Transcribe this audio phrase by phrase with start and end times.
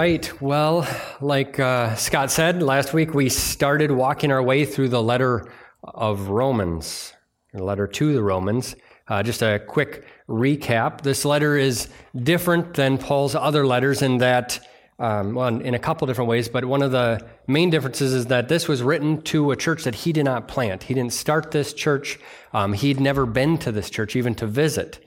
[0.00, 0.40] right.
[0.40, 0.88] Well,
[1.20, 5.52] like uh, Scott said last week, we started walking our way through the letter
[5.84, 7.12] of Romans,
[7.52, 8.76] the letter to the Romans.
[9.08, 11.02] Uh, just a quick recap.
[11.02, 14.66] This letter is different than Paul's other letters in that,
[14.98, 18.48] um, well, in a couple different ways, but one of the main differences is that
[18.48, 20.84] this was written to a church that he did not plant.
[20.84, 22.18] He didn't start this church.
[22.54, 25.04] Um, he'd never been to this church, even to visit.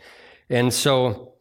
[0.52, 1.34] And so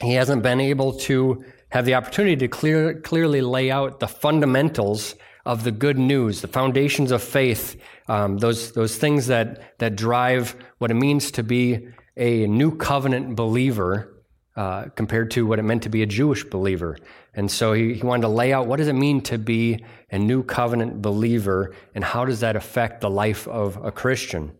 [0.00, 5.14] he hasn't been able to have the opportunity to clear, clearly lay out the fundamentals
[5.46, 10.54] of the good news, the foundations of faith, um, those, those things that, that drive
[10.78, 14.22] what it means to be a new covenant believer
[14.54, 16.98] uh, compared to what it meant to be a Jewish believer.
[17.32, 20.18] And so he, he wanted to lay out what does it mean to be a
[20.18, 24.52] new covenant believer and how does that affect the life of a Christian.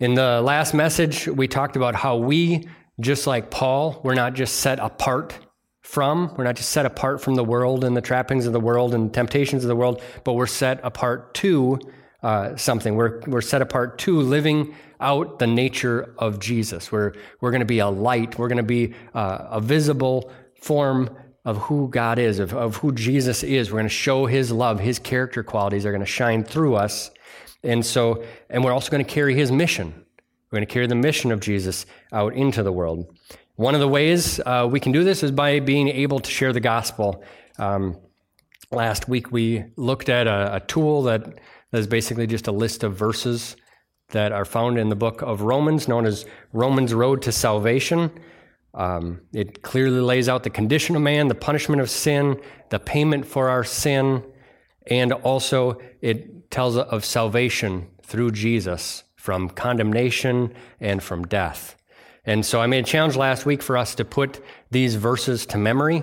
[0.00, 4.56] In the last message, we talked about how we, just like Paul, we're not just
[4.56, 5.38] set apart
[5.82, 6.34] from.
[6.36, 9.12] We're not just set apart from the world and the trappings of the world and
[9.12, 11.78] temptations of the world, but we're set apart to
[12.22, 12.94] uh, something.
[12.94, 16.92] We're, we're set apart to living out the nature of Jesus.
[16.92, 18.38] We're, we're going to be a light.
[18.38, 21.10] We're going to be uh, a visible form
[21.44, 23.70] of who God is, of, of who Jesus is.
[23.70, 27.10] We're going to show his love, his character qualities are going to shine through us.
[27.64, 29.92] And so, and we're also going to carry his mission.
[30.50, 33.12] We're going to carry the mission of Jesus out into the world.
[33.56, 36.52] One of the ways uh, we can do this is by being able to share
[36.52, 37.22] the gospel.
[37.58, 37.98] Um,
[38.70, 41.38] last week we looked at a, a tool that
[41.72, 43.56] is basically just a list of verses
[44.08, 48.10] that are found in the book of Romans, known as Romans Road to Salvation.
[48.74, 52.40] Um, it clearly lays out the condition of man, the punishment of sin,
[52.70, 54.22] the payment for our sin,
[54.86, 61.76] and also it tells of salvation through Jesus from condemnation and from death.
[62.24, 64.40] And so I made a challenge last week for us to put
[64.70, 66.02] these verses to memory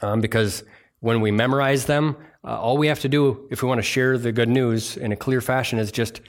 [0.00, 0.64] um, because
[1.00, 4.16] when we memorize them, uh, all we have to do if we want to share
[4.16, 6.20] the good news in a clear fashion is just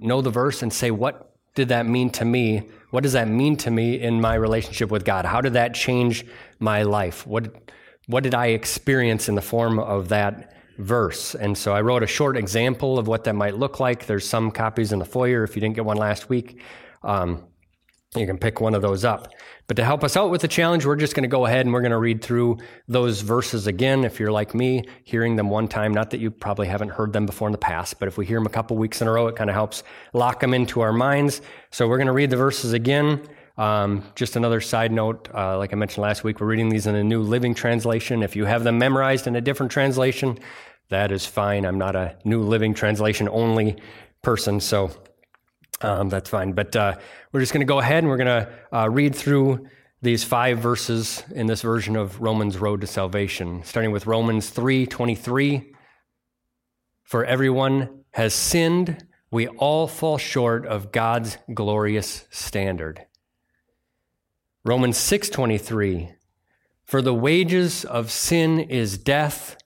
[0.00, 2.68] know the verse and say, What did that mean to me?
[2.90, 5.24] What does that mean to me in my relationship with God?
[5.24, 6.24] How did that change
[6.58, 7.26] my life?
[7.26, 7.70] What,
[8.06, 11.34] what did I experience in the form of that verse?
[11.34, 14.06] And so I wrote a short example of what that might look like.
[14.06, 16.62] There's some copies in the foyer if you didn't get one last week.
[17.02, 17.44] Um,
[18.20, 19.32] you can pick one of those up.
[19.66, 21.72] But to help us out with the challenge, we're just going to go ahead and
[21.72, 24.04] we're going to read through those verses again.
[24.04, 27.26] If you're like me, hearing them one time, not that you probably haven't heard them
[27.26, 29.26] before in the past, but if we hear them a couple weeks in a row,
[29.26, 29.82] it kind of helps
[30.12, 31.42] lock them into our minds.
[31.70, 33.26] So we're going to read the verses again.
[33.58, 36.94] Um, just another side note, uh, like I mentioned last week, we're reading these in
[36.94, 38.22] a New Living Translation.
[38.22, 40.38] If you have them memorized in a different translation,
[40.90, 41.64] that is fine.
[41.64, 43.76] I'm not a New Living Translation only
[44.22, 44.90] person, so
[45.80, 46.52] um, that's fine.
[46.52, 46.96] But uh,
[47.32, 49.68] we're just going to go ahead and we're going to uh, read through
[50.02, 54.86] these five verses in this version of Romans Road to Salvation, starting with Romans 3
[54.86, 55.72] 23.
[57.02, 63.06] For everyone has sinned, we all fall short of God's glorious standard.
[64.64, 66.12] Romans 6:23
[66.84, 69.56] For the wages of sin is death,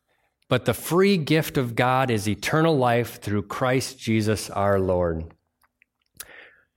[0.48, 5.32] but the free gift of God is eternal life through Christ Jesus our Lord.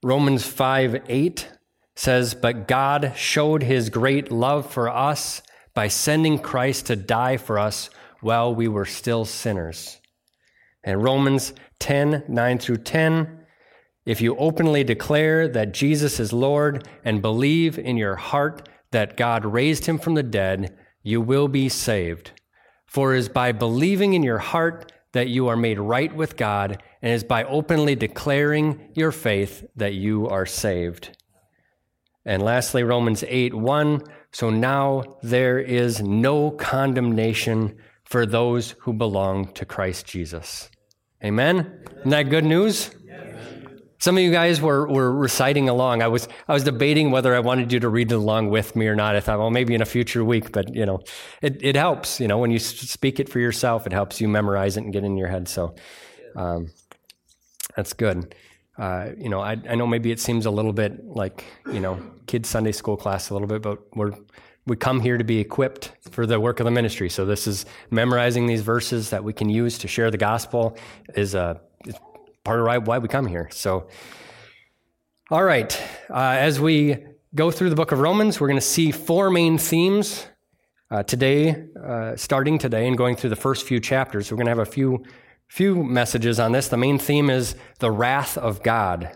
[0.04, 1.50] Romans 5 8
[1.96, 5.42] says, But God showed his great love for us
[5.74, 10.02] by sending Christ to die for us while we were still sinners.
[10.84, 13.46] And Romans 10 9 through 10,
[14.06, 19.46] if you openly declare that Jesus is Lord and believe in your heart that God
[19.46, 22.32] raised him from the dead, you will be saved.
[22.86, 26.84] For it is by believing in your heart that you are made right with God
[27.02, 31.18] and is by openly declaring your faith that you are saved.
[32.26, 34.02] And lastly, Romans 8 1.
[34.32, 40.70] So now there is no condemnation for those who belong to Christ Jesus.
[41.24, 41.84] Amen?
[42.00, 42.92] Isn't that good news?
[44.04, 46.02] Some of you guys were, were reciting along.
[46.02, 48.98] I was, I was debating whether I wanted you to read along with me or
[48.98, 49.16] not.
[49.16, 51.00] I thought, well, maybe in a future week, but you know,
[51.42, 54.76] it, it helps, you know, when you speak it for yourself, it helps you memorize
[54.76, 55.48] it and get in your head.
[55.48, 55.76] So,
[56.36, 56.70] um,
[57.78, 58.36] that's good.
[58.78, 61.98] Uh, you know, I, I know maybe it seems a little bit like, you know,
[62.28, 64.12] kids Sunday school class a little bit, but we're,
[64.66, 67.10] we come here to be equipped for the work of the ministry.
[67.10, 70.78] So this is memorizing these verses that we can use to share the gospel
[71.16, 71.62] is a
[72.44, 73.50] part of why we come here.
[73.52, 73.88] So,
[75.32, 75.80] all right,
[76.10, 76.98] uh, as we
[77.34, 80.28] go through the book of Romans, we're going to see four main themes
[80.92, 84.30] uh, today, uh, starting today and going through the first few chapters.
[84.30, 85.04] We're going to have a few
[85.48, 86.68] few messages on this.
[86.68, 89.12] The main theme is the wrath of God.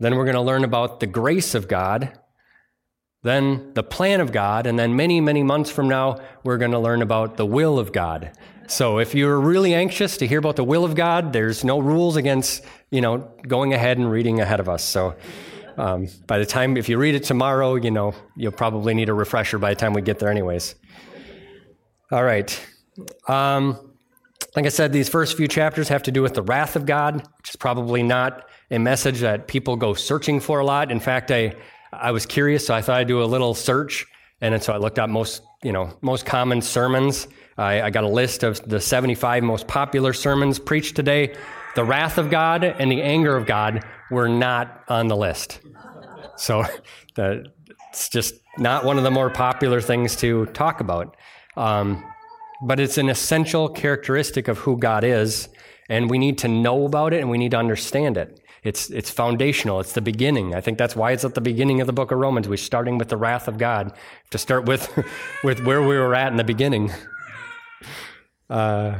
[0.00, 2.18] Then we're going to learn about the grace of God.
[3.22, 6.78] Then the plan of God, and then many, many months from now, we're going to
[6.78, 8.32] learn about the will of God.
[8.66, 12.16] So if you're really anxious to hear about the will of God, there's no rules
[12.16, 14.82] against, you know, going ahead and reading ahead of us.
[14.82, 15.14] So
[15.76, 19.14] um, by the time, if you read it tomorrow, you know, you'll probably need a
[19.14, 20.74] refresher by the time we get there, anyways.
[22.10, 22.58] All right.
[23.28, 23.92] Um,
[24.56, 27.16] like I said, these first few chapters have to do with the wrath of God,
[27.38, 30.90] which is probably not a message that people go searching for a lot.
[30.90, 31.54] In fact, I
[31.92, 34.06] I was curious, so I thought I'd do a little search,
[34.40, 37.28] and then so I looked up most you know most common sermons.
[37.58, 41.34] I, I got a list of the 75 most popular sermons preached today.
[41.74, 45.60] The wrath of God and the anger of God were not on the list.
[46.36, 46.64] So
[47.16, 51.16] it's just not one of the more popular things to talk about.
[51.56, 52.04] Um,
[52.62, 55.48] but it's an essential characteristic of who God is,
[55.92, 58.40] and we need to know about it and we need to understand it.
[58.62, 59.78] It's, it's foundational.
[59.78, 60.54] It's the beginning.
[60.54, 62.48] I think that's why it's at the beginning of the book of Romans.
[62.48, 63.92] We're starting with the wrath of God
[64.30, 64.90] to start with,
[65.44, 66.90] with where we were at in the beginning.
[68.50, 68.98] Uh,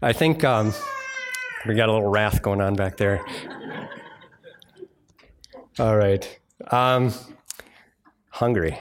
[0.00, 0.72] I think um,
[1.66, 3.20] we got a little wrath going on back there.
[5.80, 6.38] All right.
[6.70, 7.12] Um,
[8.28, 8.78] hungry.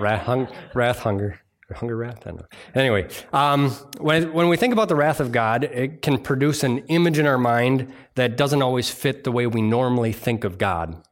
[0.00, 1.38] Wrath, hung, wrath, hunger.
[1.72, 2.26] Hunger, wrath?
[2.26, 2.46] I don't know.
[2.74, 6.78] Anyway, um, when, when we think about the wrath of God, it can produce an
[6.88, 11.02] image in our mind that doesn't always fit the way we normally think of God.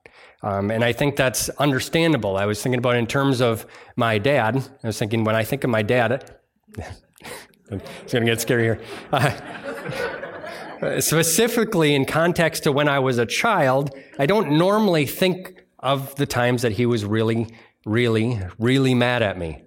[0.43, 2.37] Um, and I think that's understandable.
[2.37, 3.65] I was thinking about in terms of
[3.97, 4.57] my dad.
[4.83, 6.37] I was thinking when I think of my dad,
[6.77, 8.81] it's going to get scary here.
[9.13, 16.15] Uh, specifically, in context to when I was a child, I don't normally think of
[16.17, 17.55] the times that he was really,
[17.87, 19.63] really, really mad at me.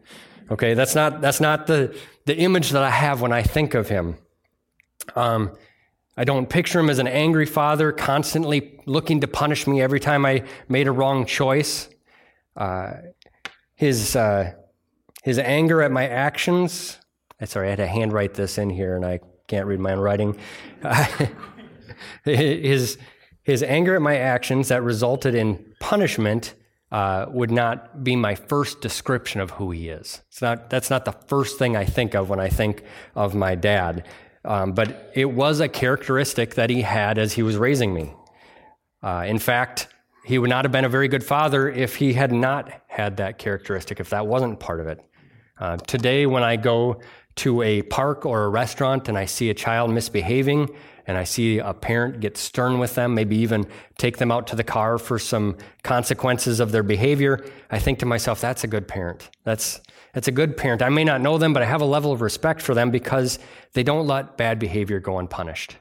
[0.51, 3.89] Okay, that's not that's not the the image that I have when I think of
[3.89, 4.17] him.
[5.15, 5.51] Um,
[6.17, 10.25] I don't picture him as an angry father, constantly looking to punish me every time
[10.25, 11.89] I made a wrong choice.
[12.55, 12.93] Uh,
[13.75, 14.53] his uh,
[15.23, 16.99] his anger at my actions.
[17.41, 19.99] i Sorry, I had to handwrite this in here, and I can't read my own
[19.99, 20.37] writing.
[22.23, 22.97] his
[23.43, 26.53] his anger at my actions that resulted in punishment
[26.91, 30.21] uh, would not be my first description of who he is.
[30.29, 32.83] It's not, that's not the first thing I think of when I think
[33.15, 34.05] of my dad.
[34.43, 38.13] Um, but it was a characteristic that he had as he was raising me.
[39.01, 39.87] Uh, in fact,
[40.25, 43.37] he would not have been a very good father if he had not had that
[43.37, 44.99] characteristic, if that wasn't part of it.
[45.59, 46.99] Uh, today, when I go
[47.37, 50.69] to a park or a restaurant and I see a child misbehaving,
[51.07, 53.67] and I see a parent get stern with them, maybe even
[53.97, 58.05] take them out to the car for some consequences of their behavior, I think to
[58.05, 59.29] myself, that's a good parent.
[59.43, 59.81] That's,
[60.13, 60.81] that's a good parent.
[60.81, 63.37] I may not know them, but I have a level of respect for them because
[63.73, 65.77] they don't let bad behavior go unpunished.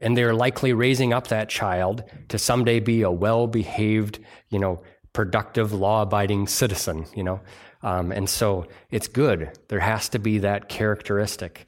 [0.00, 4.18] And they're likely raising up that child to someday be a well behaved,
[4.50, 4.82] you know,
[5.12, 7.40] productive, law abiding citizen, you know.
[7.82, 9.58] Um, and so it's good.
[9.68, 11.66] There has to be that characteristic.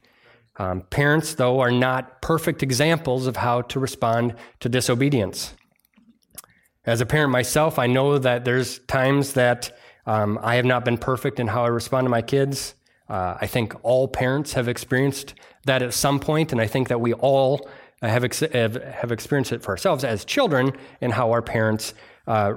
[0.56, 5.55] Um, parents, though, are not perfect examples of how to respond to disobedience.
[6.87, 10.99] As a parent myself, I know that there's times that um, I have not been
[10.99, 12.75] perfect in how I respond to my kids.
[13.08, 15.34] Uh, I think all parents have experienced
[15.65, 17.69] that at some point, and I think that we all
[18.03, 21.94] have, ex- have, have, experienced it for ourselves as children and how our parents
[22.27, 22.53] uh,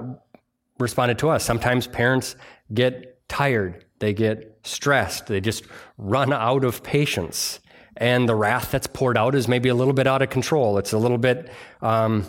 [0.78, 1.42] responded to us.
[1.44, 2.36] Sometimes parents
[2.72, 5.64] get tired, they get stressed, they just
[5.96, 7.60] run out of patience
[7.98, 10.78] and the wrath that's poured out is maybe a little bit out of control.
[10.78, 11.50] It's a little bit,
[11.82, 12.24] um,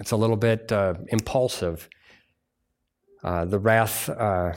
[0.00, 1.88] it's a little bit uh, impulsive.
[3.22, 4.54] Uh, the wrath, uh,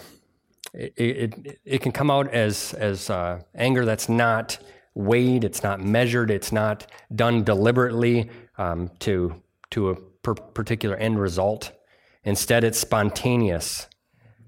[0.74, 4.60] it, it, it, can come out as, as uh, anger that's not
[4.96, 11.20] weighed, it's not measured, it's not done deliberately um, to, to a per- particular end
[11.20, 11.74] result.
[12.24, 13.88] Instead, it's spontaneous.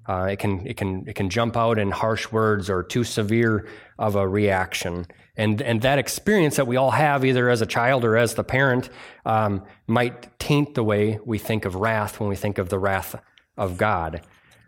[0.07, 3.67] Uh, it can it can it can jump out in harsh words or too severe
[3.97, 5.05] of a reaction,
[5.37, 8.43] and and that experience that we all have, either as a child or as the
[8.43, 8.89] parent,
[9.25, 13.15] um, might taint the way we think of wrath when we think of the wrath
[13.57, 14.21] of God.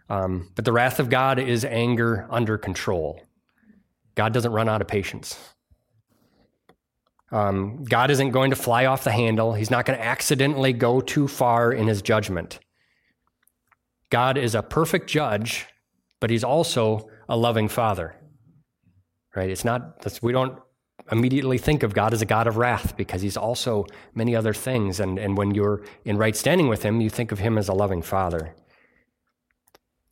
[0.10, 3.22] Um, but the wrath of God is anger under control.
[4.14, 5.38] God doesn't run out of patience.
[7.32, 9.54] Um, God isn't going to fly off the handle.
[9.54, 12.60] He's not going to accidentally go too far in his judgment.
[14.10, 15.68] God is a perfect judge,
[16.20, 18.16] but he's also a loving father.
[19.36, 19.50] Right?
[19.50, 20.58] It's not, we don't
[21.12, 25.00] immediately think of God as a God of wrath because he's also many other things.
[25.00, 27.74] And, and when you're in right standing with him, you think of him as a
[27.74, 28.56] loving father.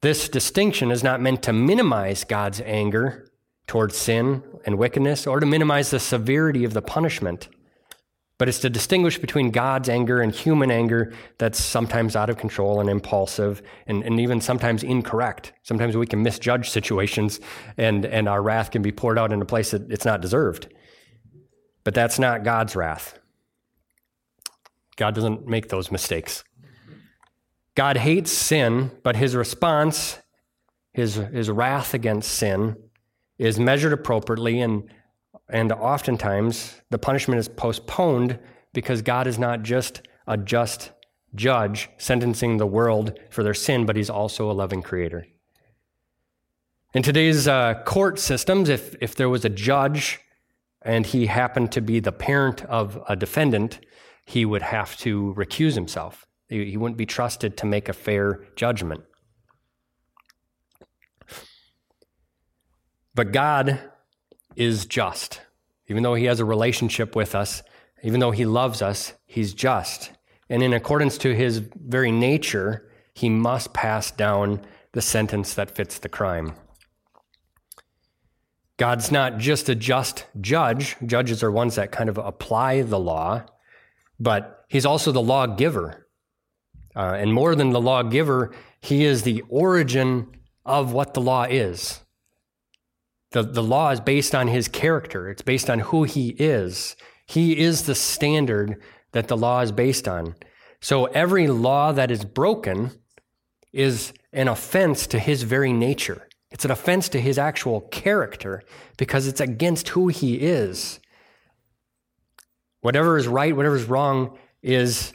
[0.02, 3.32] This distinction is not meant to minimize God's anger
[3.68, 7.48] towards sin and wickedness or to minimize the severity of the punishment,
[8.44, 12.82] but it's to distinguish between God's anger and human anger that's sometimes out of control
[12.82, 15.54] and impulsive and, and even sometimes incorrect.
[15.62, 17.40] Sometimes we can misjudge situations
[17.78, 20.68] and, and our wrath can be poured out in a place that it's not deserved.
[21.86, 23.18] But that's not God's wrath.
[24.98, 26.44] God doesn't make those mistakes.
[27.76, 30.20] God hates sin, but his response,
[30.92, 32.76] his, his wrath against sin,
[33.38, 34.90] is measured appropriately and
[35.50, 38.40] and oftentimes, the punishment is postponed
[38.74, 40.92] because God is not just a just
[41.36, 45.28] judge sentencing the world for their sin, but He's also a loving creator.
[46.94, 50.20] In today's uh, court systems, if, if there was a judge
[50.84, 53.80] and he happened to be the parent of a defendant,
[54.26, 56.28] he would have to recuse himself.
[56.50, 59.02] He, he wouldn't be trusted to make a fair judgment.
[63.16, 63.80] But God
[64.56, 65.42] is just.
[65.88, 67.64] Even though he has a relationship with us,
[68.04, 70.12] even though he loves us, he's just.
[70.50, 76.00] And in accordance to his very nature, he must pass down the sentence that fits
[76.00, 76.54] the crime.
[78.78, 80.96] God's not just a just judge.
[81.06, 83.44] Judges are ones that kind of apply the law,
[84.20, 86.08] but he's also the lawgiver.
[86.96, 90.28] Uh, and more than the lawgiver, he is the origin
[90.66, 92.03] of what the law is.
[93.34, 96.96] The, the law is based on his character, it's based on who he is.
[97.26, 100.36] He is the standard that the law is based on.
[100.82, 102.92] So every law that is broken
[103.72, 106.28] is an offense to his very nature.
[106.52, 108.62] It's an offense to his actual character
[108.98, 111.00] because it's against who he is.
[112.82, 115.12] Whatever is right, whatever is wrong is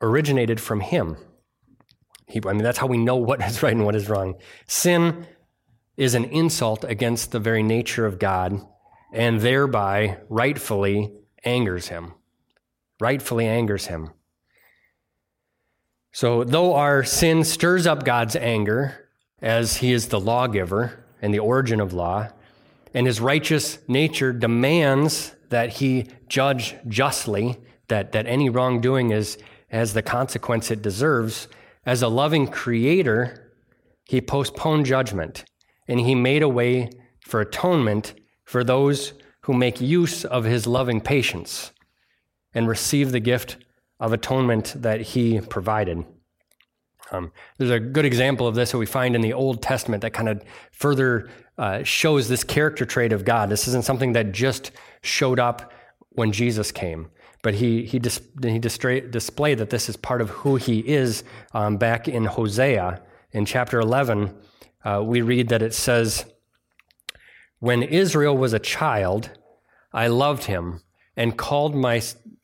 [0.00, 1.16] originated from him.
[2.28, 4.34] He, I mean, that's how we know what is right and what is wrong.
[4.68, 5.26] Sin
[5.96, 8.66] is an insult against the very nature of God
[9.12, 11.12] and thereby rightfully
[11.44, 12.14] angers him.
[13.00, 14.10] Rightfully angers him.
[16.12, 19.08] So, though our sin stirs up God's anger,
[19.40, 22.28] as he is the lawgiver and the origin of law,
[22.94, 27.58] and his righteous nature demands that he judge justly,
[27.88, 31.48] that, that any wrongdoing is has the consequence it deserves,
[31.86, 33.52] as a loving creator,
[34.04, 35.44] he postponed judgment
[35.92, 36.88] and he made a way
[37.20, 41.70] for atonement for those who make use of his loving patience
[42.54, 43.58] and receive the gift
[44.00, 46.02] of atonement that he provided.
[47.10, 50.14] Um, there's a good example of this that we find in the Old Testament that
[50.14, 53.50] kind of further uh, shows this character trait of God.
[53.50, 54.70] This isn't something that just
[55.02, 55.74] showed up
[56.12, 57.10] when Jesus came,
[57.42, 61.22] but he, he, dis- he displayed that this is part of who he is
[61.52, 64.34] um, back in Hosea in chapter 11
[64.84, 66.26] uh, we read that it says,
[67.58, 69.30] When Israel was a child,
[69.92, 70.80] I loved him
[71.16, 72.02] and called my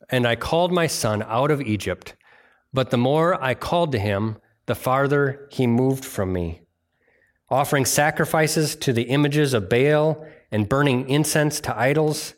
[0.09, 2.15] and I called my son out of Egypt,
[2.73, 6.61] but the more I called to him, the farther he moved from me.
[7.49, 12.33] Offering sacrifices to the images of Baal and burning incense to idols,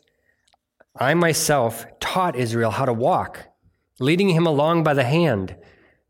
[0.96, 3.46] I myself taught Israel how to walk,
[3.98, 5.56] leading him along by the hand,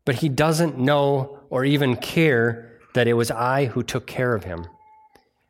[0.05, 4.43] but he doesn't know or even care that it was I who took care of
[4.43, 4.67] him.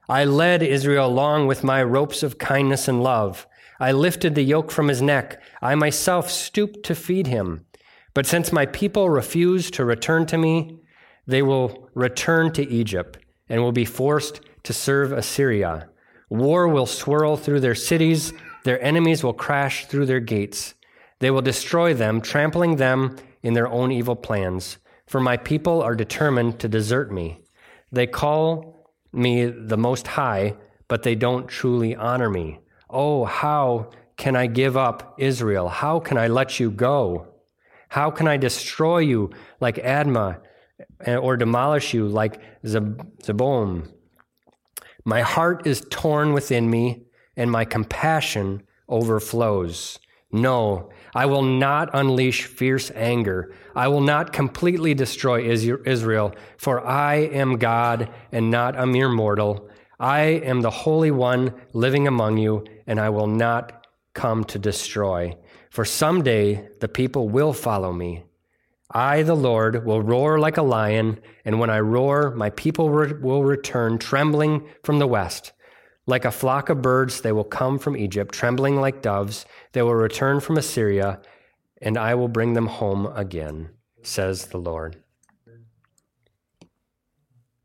[0.09, 3.47] I led Israel along with my ropes of kindness and love.
[3.79, 5.41] I lifted the yoke from his neck.
[5.61, 7.65] I myself stooped to feed him.
[8.13, 10.79] But since my people refuse to return to me,
[11.25, 13.17] they will return to Egypt
[13.49, 15.89] and will be forced to serve Assyria.
[16.29, 18.33] War will swirl through their cities.
[18.63, 20.73] Their enemies will crash through their gates.
[21.19, 24.77] They will destroy them, trampling them in their own evil plans.
[25.13, 27.37] For my people are determined to desert me.
[27.91, 30.55] They call me the Most High,
[30.87, 32.61] but they don't truly honor me.
[32.89, 35.69] Oh, how can I give up Israel?
[35.69, 37.27] How can I let you go?
[37.89, 39.29] How can I destroy you
[39.59, 40.39] like Admah
[41.05, 43.91] eh, or demolish you like Zeboim?
[45.05, 47.03] My heart is torn within me,
[47.37, 49.99] and my compassion overflows.
[50.31, 53.53] No, I will not unleash fierce anger.
[53.75, 59.69] I will not completely destroy Israel, for I am God and not a mere mortal.
[59.99, 65.37] I am the Holy One living among you, and I will not come to destroy.
[65.69, 68.23] For someday the people will follow me.
[68.91, 73.43] I, the Lord, will roar like a lion, and when I roar, my people will
[73.43, 75.52] return trembling from the west.
[76.05, 79.45] Like a flock of birds, they will come from Egypt, trembling like doves.
[79.71, 81.21] They will return from Assyria,
[81.81, 83.69] and I will bring them home again,
[84.01, 84.97] says the Lord.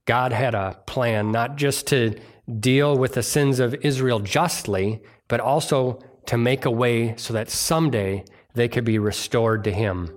[0.05, 2.19] God had a plan not just to
[2.61, 7.51] deal with the sins of Israel justly, but also to make a way so that
[7.51, 10.11] someday they could be restored to him.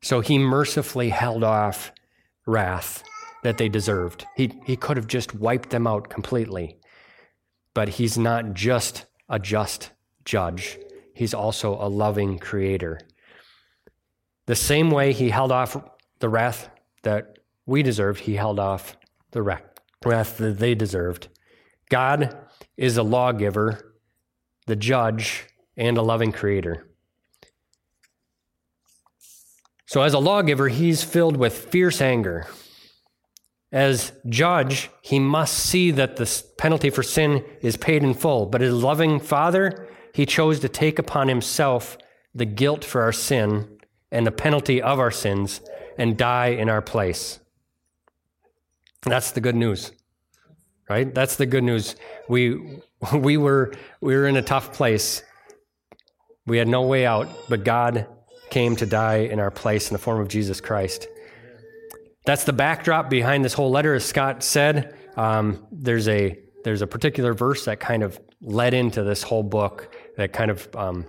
[0.00, 1.90] So he mercifully held off
[2.46, 3.02] wrath
[3.42, 4.26] that they deserved.
[4.36, 6.78] He, he could have just wiped them out completely.
[7.76, 9.90] But he's not just a just
[10.24, 10.78] judge,
[11.12, 12.98] he's also a loving creator.
[14.46, 15.76] The same way he held off
[16.20, 16.70] the wrath
[17.02, 18.96] that we deserved, he held off
[19.32, 21.28] the wrath that they deserved.
[21.90, 22.34] God
[22.78, 23.94] is a lawgiver,
[24.66, 25.44] the judge,
[25.76, 26.88] and a loving creator.
[29.84, 32.46] So, as a lawgiver, he's filled with fierce anger.
[33.76, 38.46] As judge, he must see that the penalty for sin is paid in full.
[38.46, 41.98] But as loving father, he chose to take upon himself
[42.34, 43.68] the guilt for our sin
[44.10, 45.60] and the penalty of our sins
[45.98, 47.38] and die in our place.
[49.02, 49.92] That's the good news.
[50.88, 51.14] Right?
[51.14, 51.96] That's the good news.
[52.30, 52.80] We
[53.12, 55.22] we were we were in a tough place.
[56.46, 58.06] We had no way out, but God
[58.48, 61.08] came to die in our place in the form of Jesus Christ.
[62.26, 64.96] That's the backdrop behind this whole letter, as Scott said.
[65.16, 69.94] Um, there's a there's a particular verse that kind of led into this whole book
[70.16, 71.06] that kind of um,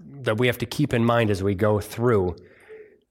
[0.00, 2.34] that we have to keep in mind as we go through.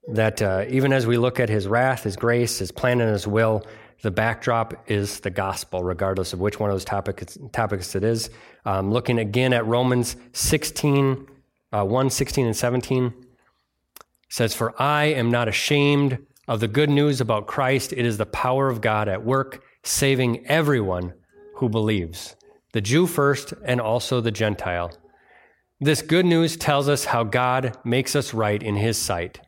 [0.10, 3.26] That uh, even as we look at His wrath, His grace, His plan, and His
[3.26, 3.64] will,
[4.02, 8.30] the backdrop is the gospel, regardless of which one of those topics, topics it is.
[8.66, 11.26] Um, looking again at Romans 16,
[11.72, 13.14] uh, 1, 16, and 17
[14.28, 16.18] says, For I am not ashamed
[16.48, 17.94] of the good news about Christ.
[17.94, 21.14] It is the power of God at work, saving everyone
[21.56, 22.36] who believes,
[22.74, 24.92] the Jew first, and also the Gentile.
[25.80, 29.40] This good news tells us how God makes us right in his sight.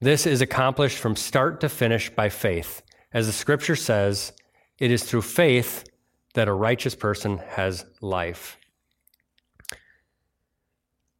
[0.00, 2.82] This is accomplished from start to finish by faith.
[3.12, 4.32] As the scripture says,
[4.78, 5.84] it is through faith
[6.34, 8.58] that a righteous person has life.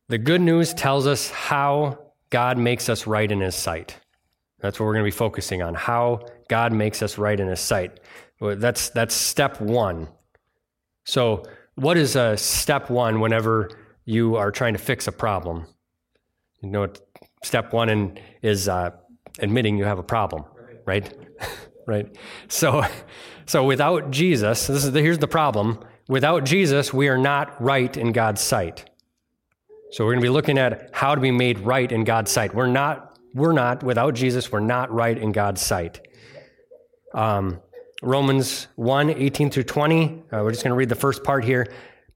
[0.09, 1.99] The good news tells us how
[2.31, 3.97] God makes us right in his sight.
[4.61, 7.61] That's what we're going to be focusing on how God makes us right in his
[7.61, 8.01] sight.
[8.40, 10.09] That's, that's step one.
[11.05, 11.45] So,
[11.77, 13.71] what is a step one whenever
[14.05, 15.66] you are trying to fix a problem?
[16.62, 16.88] You know,
[17.45, 18.90] step one in, is uh,
[19.38, 20.45] admitting you have a problem,
[20.87, 21.12] right?
[21.87, 22.16] right?
[22.49, 22.85] So,
[23.45, 25.79] so without Jesus, this is the, here's the problem.
[26.09, 28.88] Without Jesus, we are not right in God's sight.
[29.90, 32.55] So we're going to be looking at how to be made right in God's sight.
[32.55, 33.06] We're not,
[33.37, 34.51] we're not without Jesus.
[34.51, 36.01] We're not right in God's sight.
[37.12, 37.61] Um,
[38.03, 40.07] Romans 1, 18 through 20.
[40.33, 41.66] Uh, we're just going to read the first part here.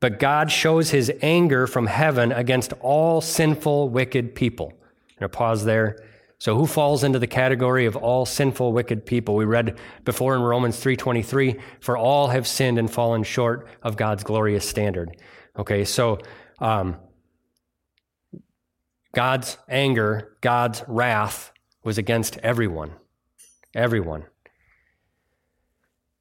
[0.01, 4.73] But God shows his anger from heaven against all sinful, wicked people.
[4.73, 6.03] I'm going to pause there.
[6.39, 9.37] So who falls into the category of all sinful wicked people?
[9.37, 14.25] We read before in Romans 3:23, for all have sinned and fallen short of God's
[14.25, 15.19] glorious standard.
[15.59, 16.19] Okay, so
[16.61, 16.97] um,
[19.13, 22.93] God's anger, God's wrath was against everyone.
[23.75, 24.25] Everyone.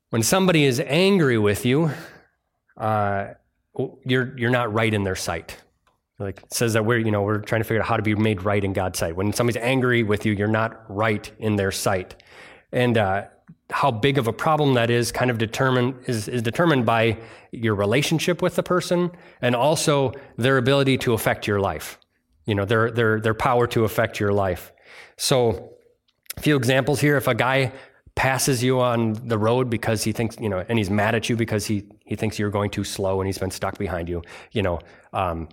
[0.10, 1.92] When somebody is angry with you,
[2.78, 3.34] uh,
[4.06, 5.58] you're, you're not right in their sight.
[6.18, 8.16] Like it says that we're, you know, we're trying to figure out how to be
[8.16, 9.16] made right in God's sight.
[9.16, 12.22] When somebody's angry with you, you're not right in their sight.
[12.72, 13.26] And uh,
[13.70, 17.18] how big of a problem that is kind of determined is, is determined by
[17.52, 22.00] your relationship with the person and also their ability to affect your life.
[22.46, 24.72] You know, their their their power to affect your life.
[25.18, 25.74] So
[26.38, 27.18] a few examples here.
[27.18, 27.72] If a guy
[28.16, 31.38] passes you on the road because he thinks, you know, and he's mad at you
[31.38, 34.22] because he, he thinks you're going too slow and he's been stuck behind you,
[34.52, 34.80] you know,
[35.14, 35.48] um,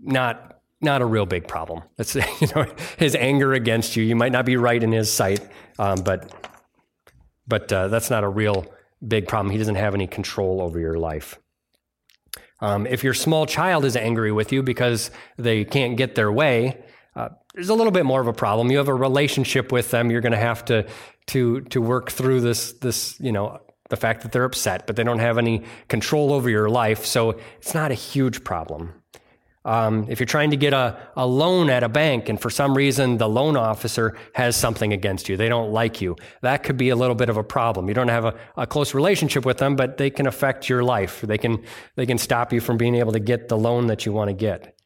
[0.00, 1.82] not not a real big problem.
[1.96, 2.66] That's you know
[2.98, 4.04] his anger against you.
[4.04, 5.40] You might not be right in his sight,
[5.78, 6.32] um, but
[7.48, 8.64] but uh, that's not a real
[9.06, 9.50] big problem.
[9.50, 11.38] He doesn't have any control over your life.
[12.62, 16.82] Um, if your small child is angry with you because they can't get their way,
[17.16, 18.70] uh, there's a little bit more of a problem.
[18.70, 20.10] You have a relationship with them.
[20.10, 20.86] You're going to have to
[21.26, 25.04] to to work through this this you know the fact that they're upset, but they
[25.04, 27.04] don't have any control over your life.
[27.04, 29.01] So it's not a huge problem.
[29.64, 32.76] Um, if you're trying to get a, a loan at a bank and for some
[32.76, 36.88] reason the loan officer has something against you, they don't like you, that could be
[36.88, 37.86] a little bit of a problem.
[37.86, 41.20] You don't have a, a close relationship with them, but they can affect your life.
[41.20, 41.62] They can,
[41.94, 44.34] they can stop you from being able to get the loan that you want to
[44.34, 44.76] get.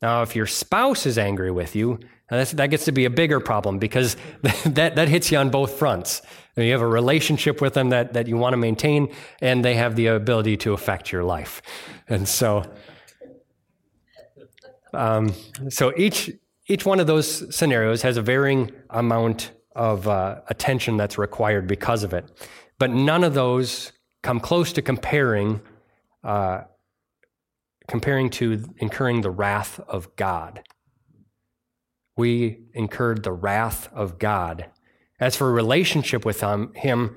[0.00, 3.78] Now, if your spouse is angry with you, that gets to be a bigger problem
[3.78, 4.16] because
[4.64, 6.22] that, that hits you on both fronts.
[6.56, 9.96] You have a relationship with them that, that you want to maintain, and they have
[9.96, 11.60] the ability to affect your life.
[12.08, 12.64] And so,
[14.94, 15.32] um,
[15.68, 16.30] so each
[16.66, 22.02] each one of those scenarios has a varying amount of uh, attention that's required because
[22.02, 22.24] of it,
[22.78, 25.60] but none of those come close to comparing
[26.22, 26.62] uh,
[27.88, 30.62] comparing to incurring the wrath of God.
[32.16, 34.66] We incurred the wrath of God.
[35.20, 37.16] As for relationship with him,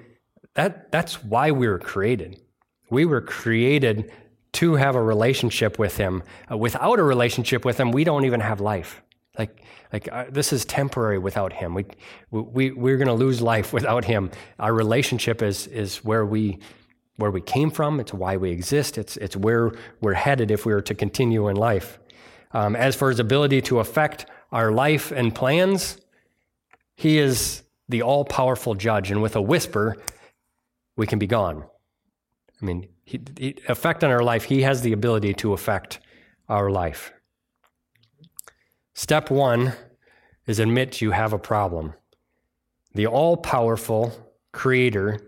[0.56, 2.42] that, that's why we were created.
[2.90, 4.12] We were created
[4.58, 6.24] to have a relationship with him.
[6.52, 9.04] Uh, without a relationship with him, we don't even have life.
[9.38, 9.62] Like,
[9.93, 11.76] like uh, this is temporary without him.
[11.76, 11.86] We,
[12.32, 14.32] we, we're going to lose life without him.
[14.58, 16.58] Our relationship is, is where we,
[17.17, 18.00] where we came from.
[18.00, 18.98] It's why we exist.
[18.98, 22.00] It's, it's where we're headed if we are to continue in life.
[22.52, 26.02] Um, as for his ability to affect our life and plans,
[26.96, 29.12] he is the all powerful judge.
[29.12, 29.98] And with a whisper,
[30.96, 31.63] we can be gone.
[32.60, 36.00] I mean, he, he, effect on our life, he has the ability to affect
[36.50, 37.13] our life.
[38.93, 39.72] Step one
[40.46, 41.93] is admit you have a problem.
[42.96, 44.12] The all powerful
[44.52, 45.22] creator,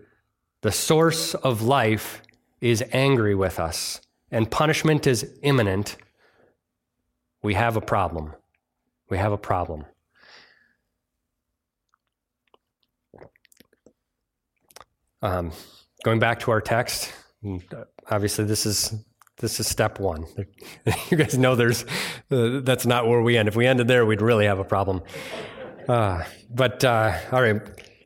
[0.60, 2.20] the source of life,
[2.60, 5.96] is angry with us, and punishment is imminent.
[7.42, 8.34] We have a problem.
[9.08, 9.86] We have a problem.
[15.22, 15.52] Um,
[16.04, 17.14] going back to our text,
[18.10, 18.94] obviously this is
[19.38, 20.26] this is step one.
[21.10, 21.84] You guys know there's
[22.30, 23.48] uh, that's not where we end.
[23.48, 25.02] If we ended there, we'd really have a problem.
[25.88, 27.60] Uh, but uh, all right,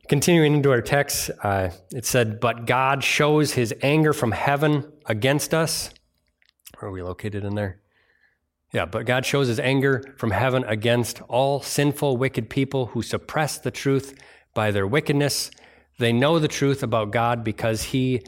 [0.08, 5.52] continuing into our text, uh, it said, "But God shows His anger from heaven against
[5.52, 5.90] us."
[6.78, 7.80] Where are we located in there?
[8.72, 13.58] Yeah, but God shows His anger from heaven against all sinful, wicked people who suppress
[13.58, 14.14] the truth
[14.54, 15.50] by their wickedness.
[15.98, 18.22] They know the truth about God because He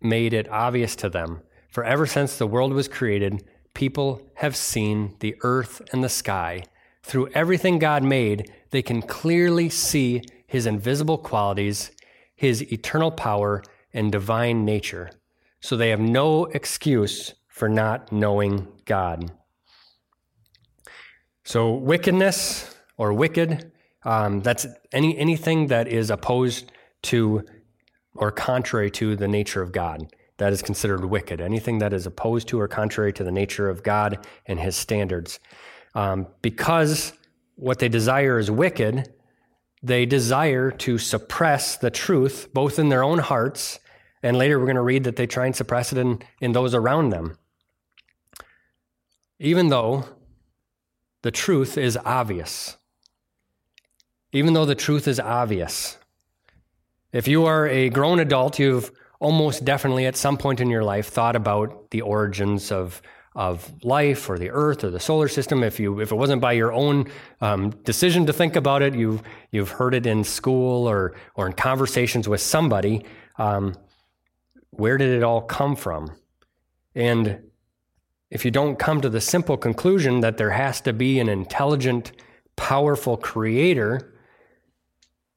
[0.00, 1.42] made it obvious to them
[1.74, 3.42] for ever since the world was created,
[3.74, 6.62] people have seen the earth and the sky.
[7.02, 11.90] Through everything God made, they can clearly see his invisible qualities,
[12.36, 13.60] his eternal power,
[13.92, 15.10] and divine nature.
[15.60, 19.32] So they have no excuse for not knowing God.
[21.42, 23.72] So, wickedness or wicked,
[24.04, 26.70] um, that's any, anything that is opposed
[27.02, 27.44] to
[28.14, 32.48] or contrary to the nature of God that is considered wicked, anything that is opposed
[32.48, 35.38] to or contrary to the nature of God and his standards.
[35.94, 37.12] Um, because
[37.56, 39.12] what they desire is wicked,
[39.82, 43.78] they desire to suppress the truth, both in their own hearts,
[44.22, 46.74] and later we're going to read that they try and suppress it in, in those
[46.74, 47.36] around them.
[49.38, 50.08] Even though
[51.22, 52.76] the truth is obvious.
[54.32, 55.96] Even though the truth is obvious.
[57.14, 61.10] If you are a grown adult, you've almost definitely at some point in your life
[61.10, 63.00] thought about the origins of
[63.36, 65.62] of life or the earth or the solar system.
[65.62, 67.06] If you if it wasn't by your own
[67.40, 69.22] um, decision to think about it you've
[69.52, 73.04] you've heard it in school or or in conversations with somebody
[73.38, 73.76] um,
[74.70, 76.10] where did it all come from?
[76.96, 77.38] And
[78.28, 82.10] if you don't come to the simple conclusion that there has to be an intelligent
[82.56, 84.14] powerful creator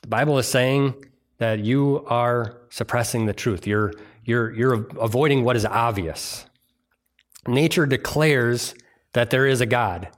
[0.02, 0.94] the bible is saying
[1.40, 3.68] that you are suppressing the truth.
[3.68, 3.94] You're,
[4.26, 6.46] you're, you're avoiding what is obvious.
[7.48, 8.76] Nature declares
[9.14, 10.10] that there is a God.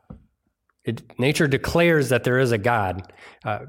[0.83, 3.13] It, nature declares that there is a God.
[3.43, 3.59] Uh,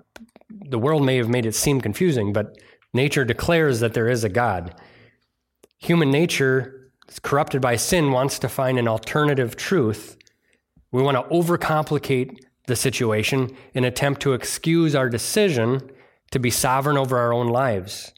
[0.49, 2.57] the world may have made it seem confusing, but
[2.95, 4.75] nature declares that there is a God.
[5.79, 10.17] Human nature, corrupted by sin, wants to find an alternative truth.
[10.93, 15.91] We want to overcomplicate the situation in attempt to excuse our decision
[16.31, 18.13] to be sovereign over our own lives,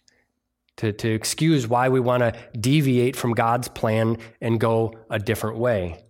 [0.76, 5.58] to, to excuse why we want to deviate from God's plan and go a different
[5.58, 6.04] way.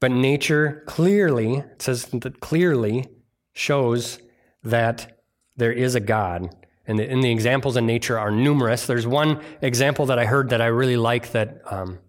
[0.00, 3.06] But nature clearly, it says that clearly
[3.52, 4.18] shows
[4.64, 5.18] that
[5.56, 6.54] there is a God.
[6.86, 8.86] And the, and the examples in nature are numerous.
[8.86, 12.00] There's one example that I heard that I really like that, um,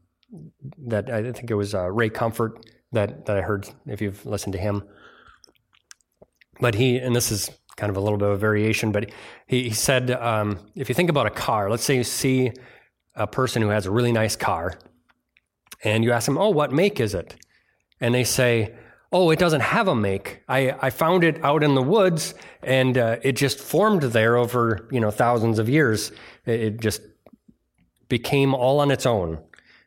[0.87, 4.53] that I think it was uh, Ray Comfort that, that I heard, if you've listened
[4.53, 4.83] to him.
[6.59, 9.11] But he, and this is kind of a little bit of a variation, but
[9.47, 12.51] he, he said um, if you think about a car, let's say you see
[13.15, 14.77] a person who has a really nice car,
[15.83, 17.35] and you ask them, Oh, what make is it?
[17.99, 18.73] And they say,
[19.11, 20.41] Oh, it doesn't have a make.
[20.47, 22.33] I, I found it out in the woods
[22.63, 26.11] and uh, it just formed there over you know thousands of years.
[26.45, 27.01] It, it just
[28.09, 29.39] became all on its own.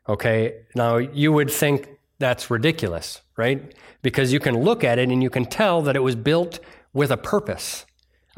[0.09, 0.63] Okay.
[0.77, 3.75] Now you would think that's ridiculous, right?
[4.03, 6.61] Because you can look at it and you can tell that it was built
[6.97, 7.85] with a purpose.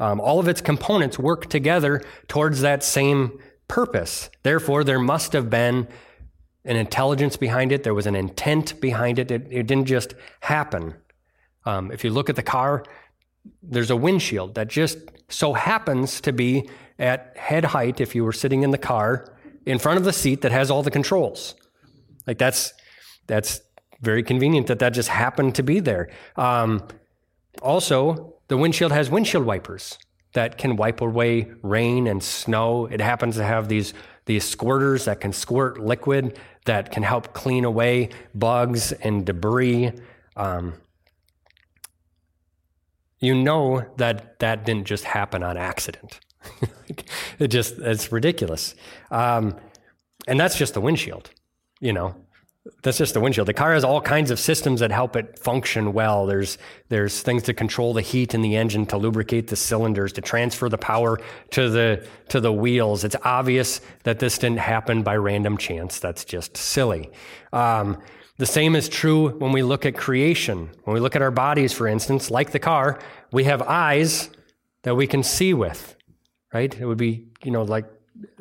[0.01, 4.29] Um, all of its components work together towards that same purpose.
[4.43, 5.87] Therefore, there must have been
[6.65, 9.31] an intelligence behind it, there was an intent behind it.
[9.31, 10.93] It, it didn't just happen.
[11.65, 12.83] Um, if you look at the car,
[13.63, 14.97] there's a windshield that just
[15.29, 16.69] so happens to be
[16.99, 19.33] at head height if you were sitting in the car
[19.65, 21.55] in front of the seat that has all the controls.
[22.27, 22.73] Like that's
[23.27, 23.61] that's
[24.01, 26.09] very convenient that that just happened to be there.
[26.35, 26.83] Um,
[27.61, 29.97] also, the windshield has windshield wipers
[30.33, 32.85] that can wipe away rain and snow.
[32.85, 33.93] It happens to have these
[34.25, 39.91] these squirters that can squirt liquid that can help clean away bugs and debris.
[40.35, 40.73] Um,
[43.19, 46.19] you know that that didn't just happen on accident.
[47.39, 48.75] it just it's ridiculous,
[49.11, 49.55] um,
[50.27, 51.31] and that's just the windshield.
[51.81, 52.15] You know,
[52.81, 53.47] that's just the windshield.
[53.47, 56.25] The car has all kinds of systems that help it function well.
[56.25, 56.57] There's
[56.89, 60.69] there's things to control the heat in the engine, to lubricate the cylinders, to transfer
[60.69, 61.19] the power
[61.51, 63.03] to the to the wheels.
[63.03, 65.99] It's obvious that this didn't happen by random chance.
[65.99, 67.11] That's just silly.
[67.53, 68.01] Um,
[68.37, 70.69] the same is true when we look at creation.
[70.85, 72.99] When we look at our bodies, for instance, like the car,
[73.31, 74.29] we have eyes
[74.83, 75.95] that we can see with.
[76.53, 76.73] Right?
[76.73, 77.85] It would be you know like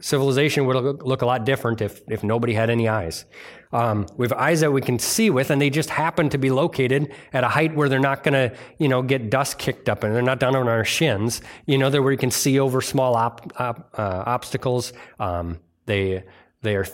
[0.01, 3.25] civilization would look a lot different if, if nobody had any eyes.
[3.73, 6.51] Um, we have eyes that we can see with, and they just happen to be
[6.51, 10.05] located at a height where they're not going to, you know, get dust kicked up,
[10.05, 11.43] and they're not down on our shins.
[11.67, 14.93] You know, they're where you can see over small op, op, uh, obstacles.
[15.19, 16.25] Um, they
[16.63, 16.87] they are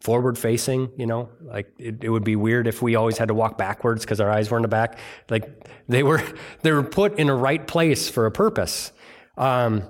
[0.00, 0.90] forward facing.
[0.96, 4.04] You know, like it, it, would be weird if we always had to walk backwards
[4.04, 4.98] because our eyes were in the back.
[5.28, 6.22] Like they were
[6.62, 8.92] they were put in a right place for a purpose.
[9.36, 9.82] Um,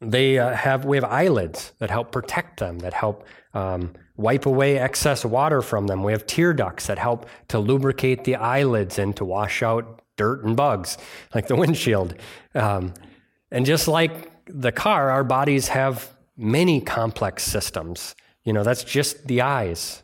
[0.00, 4.78] they uh, have we have eyelids that help protect them, that help um, wipe away
[4.78, 6.02] excess water from them.
[6.02, 10.44] We have tear ducts that help to lubricate the eyelids and to wash out dirt
[10.44, 10.98] and bugs,
[11.34, 12.14] like the windshield.
[12.54, 12.94] Um,
[13.50, 18.14] and just like the car, our bodies have many complex systems.
[18.44, 20.02] You know, that's just the eyes.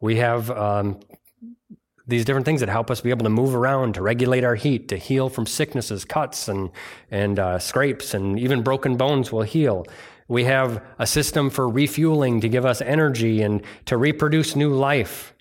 [0.00, 1.00] We have um,
[2.06, 4.88] these different things that help us be able to move around, to regulate our heat,
[4.88, 6.70] to heal from sicknesses, cuts, and,
[7.10, 9.86] and uh, scrapes, and even broken bones will heal.
[10.28, 15.34] We have a system for refueling to give us energy and to reproduce new life.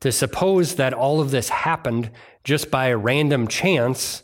[0.00, 2.10] To suppose that all of this happened
[2.42, 4.22] just by random chance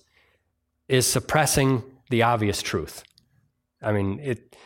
[0.88, 3.04] is suppressing the obvious truth.
[3.80, 4.56] I mean, it,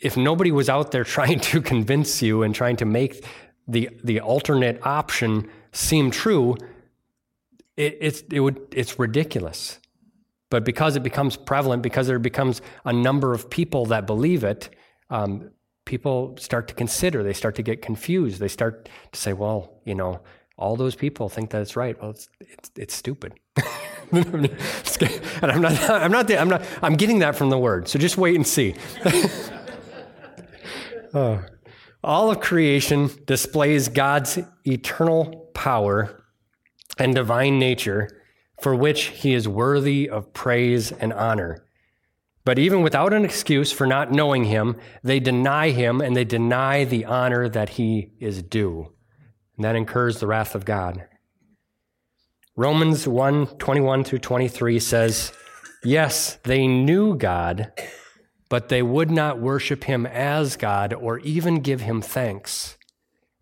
[0.00, 3.24] if nobody was out there trying to convince you and trying to make
[3.66, 6.56] the, the alternate option seem true,
[7.76, 9.78] it, it's, it would, it's ridiculous.
[10.50, 14.70] But because it becomes prevalent, because there becomes a number of people that believe it,
[15.10, 15.50] um,
[15.84, 18.40] people start to consider, they start to get confused.
[18.40, 20.20] They start to say, well, you know,
[20.56, 22.00] all those people think that it's right.
[22.00, 23.34] Well, it's, it's, it's stupid.
[24.12, 24.50] and
[25.42, 27.88] I'm not, I'm not, I'm not, I'm getting that from the word.
[27.88, 28.74] So just wait and see.
[31.14, 31.44] oh.
[32.04, 36.22] All of creation displays God's eternal power
[36.98, 38.08] and divine nature
[38.62, 41.64] for which he is worthy of praise and honor.
[42.44, 46.84] But even without an excuse for not knowing him, they deny him and they deny
[46.84, 48.92] the honor that he is due.
[49.56, 51.04] And that incurs the wrath of God.
[52.54, 55.32] Romans 1 21 through 23 says,
[55.82, 57.72] Yes, they knew God,
[58.48, 62.77] but they would not worship him as God or even give him thanks.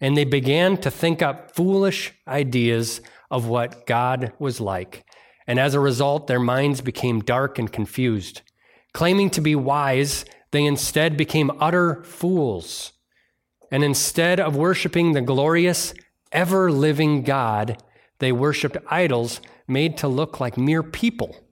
[0.01, 5.05] And they began to think up foolish ideas of what God was like.
[5.47, 8.43] And as a result, their minds became dark and confused.
[8.93, 12.93] Claiming to be wise, they instead became utter fools.
[13.71, 15.95] And instead of worshiping the glorious,
[16.33, 17.83] ever living God,
[18.19, 21.45] they worshiped idols made to look like mere people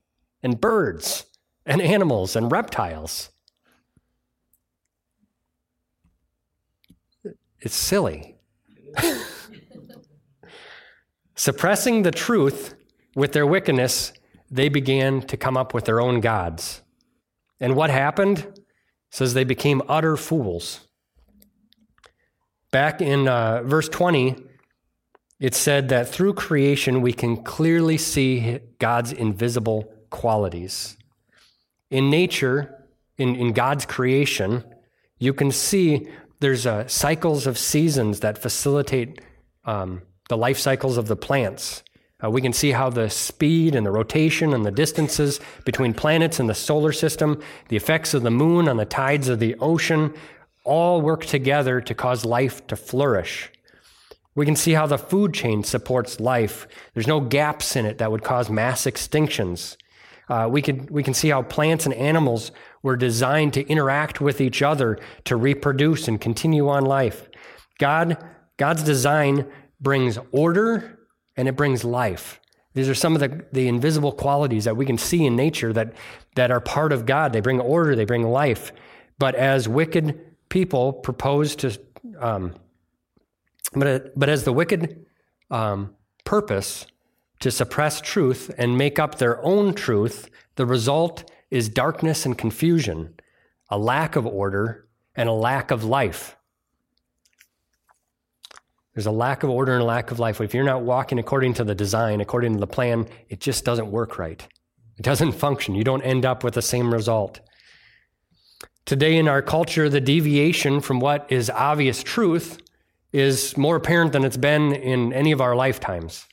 [0.43, 1.27] and birds
[1.67, 3.31] and animals and reptiles.
[7.61, 8.34] It's silly.
[11.35, 12.75] Suppressing the truth
[13.17, 14.13] with their wickedness,
[14.51, 16.83] they began to come up with their own gods.
[17.61, 18.39] And what happened?
[18.39, 18.61] It
[19.11, 20.87] says they became utter fools.
[22.71, 24.37] Back in uh, verse 20,
[25.41, 30.97] it said that through creation we can clearly see God's invisible qualities.
[31.91, 32.87] In nature,
[33.19, 34.65] in, in God's creation,
[35.19, 36.09] you can see
[36.45, 39.23] there's uh, cycles of seasons that facilitate
[39.65, 41.83] um, the life cycles of the plants.
[42.23, 46.39] Uh, we can see how the speed and the rotation and the distances between planets
[46.39, 50.13] in the solar system, the effects of the moon on the tides of the ocean,
[50.65, 53.51] all work together to cause life to flourish.
[54.35, 56.69] We can see how the food chain supports life.
[56.93, 59.79] There's no gaps in it that would cause mass extinctions.
[60.29, 62.53] Uh, we, could, we can see how plants and animals
[62.85, 67.29] were designed to interact with each other to reproduce and continue on life.
[67.79, 68.17] God,
[68.57, 69.47] God's design
[69.81, 71.01] brings order
[71.37, 72.41] and it brings life.
[72.75, 75.95] These are some of the, the invisible qualities that we can see in nature that,
[76.37, 77.33] that are part of God.
[77.33, 78.71] They bring order, they bring life.
[79.19, 81.77] But as wicked people propose to
[82.21, 82.55] um,
[83.73, 85.07] But, but as the wicked
[85.51, 85.95] um,
[86.25, 86.87] purpose
[87.41, 93.15] to suppress truth and make up their own truth, the result is darkness and confusion,
[93.71, 96.37] a lack of order, and a lack of life.
[98.93, 100.41] There's a lack of order and a lack of life.
[100.41, 103.93] If you're not walking according to the design, according to the plan, it just doesn't
[103.93, 104.45] work right.
[104.99, 105.77] It doesn't function.
[105.77, 107.39] You don't end up with the same result.
[108.85, 112.59] Today in our culture, the deviation from what is obvious truth
[113.13, 116.27] is more apparent than it's been in any of our lifetimes.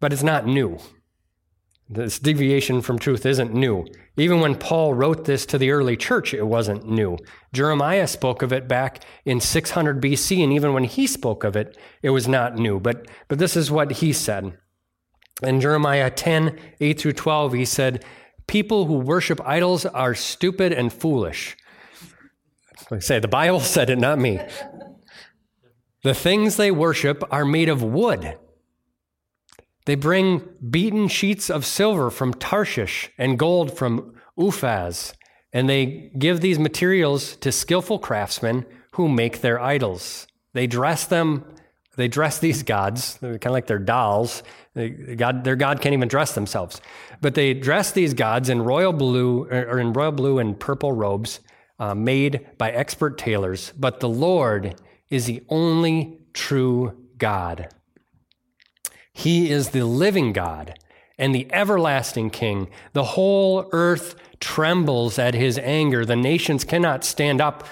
[0.00, 0.78] But it's not new.
[1.88, 3.86] This deviation from truth isn't new.
[4.16, 7.16] Even when Paul wrote this to the early church, it wasn't new.
[7.52, 11.76] Jeremiah spoke of it back in 600 BC, and even when he spoke of it,
[12.02, 12.80] it was not new.
[12.80, 14.58] But, but this is what he said.
[15.44, 18.04] In Jeremiah 10, 8 through 12, he said,
[18.48, 21.56] People who worship idols are stupid and foolish.
[22.90, 24.40] Like I say, the Bible said it, not me.
[26.02, 28.38] The things they worship are made of wood
[29.86, 35.14] they bring beaten sheets of silver from Tarshish and gold from Uphaz,
[35.52, 40.26] and they give these materials to skillful craftsmen who make their idols.
[40.52, 41.44] They dress them,
[41.96, 44.42] they dress these gods, they're kind of like their dolls.
[45.16, 46.80] God, their God can't even dress themselves.
[47.22, 51.40] But they dress these gods in royal blue or in royal blue and purple robes
[51.78, 53.72] uh, made by expert tailors.
[53.78, 54.74] But the Lord
[55.08, 57.68] is the only true God.
[59.16, 60.78] He is the living God
[61.16, 62.68] and the everlasting King.
[62.92, 66.04] The whole earth trembles at his anger.
[66.04, 67.66] The nations cannot stand up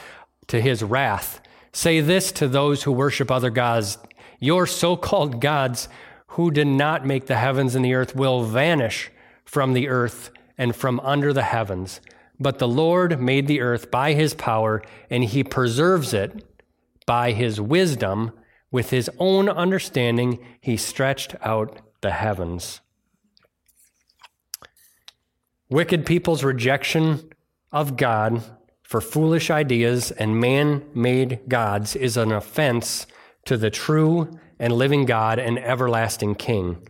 [0.47, 1.43] to his wrath.
[1.71, 3.99] Say this to those who worship other gods
[4.41, 5.87] Your so called gods,
[6.29, 9.11] who did not make the heavens and the earth, will vanish
[9.45, 12.01] from the earth and from under the heavens.
[12.41, 16.43] But the Lord made the earth by his power, and he preserves it
[17.05, 18.33] by his wisdom
[18.75, 22.81] with his own understanding, he stretched out the heavens.
[25.69, 27.31] Wicked people's rejection
[27.71, 28.43] of God
[28.83, 33.07] for foolish ideas and man made gods is an offense
[33.45, 36.85] to the true and living God and everlasting King.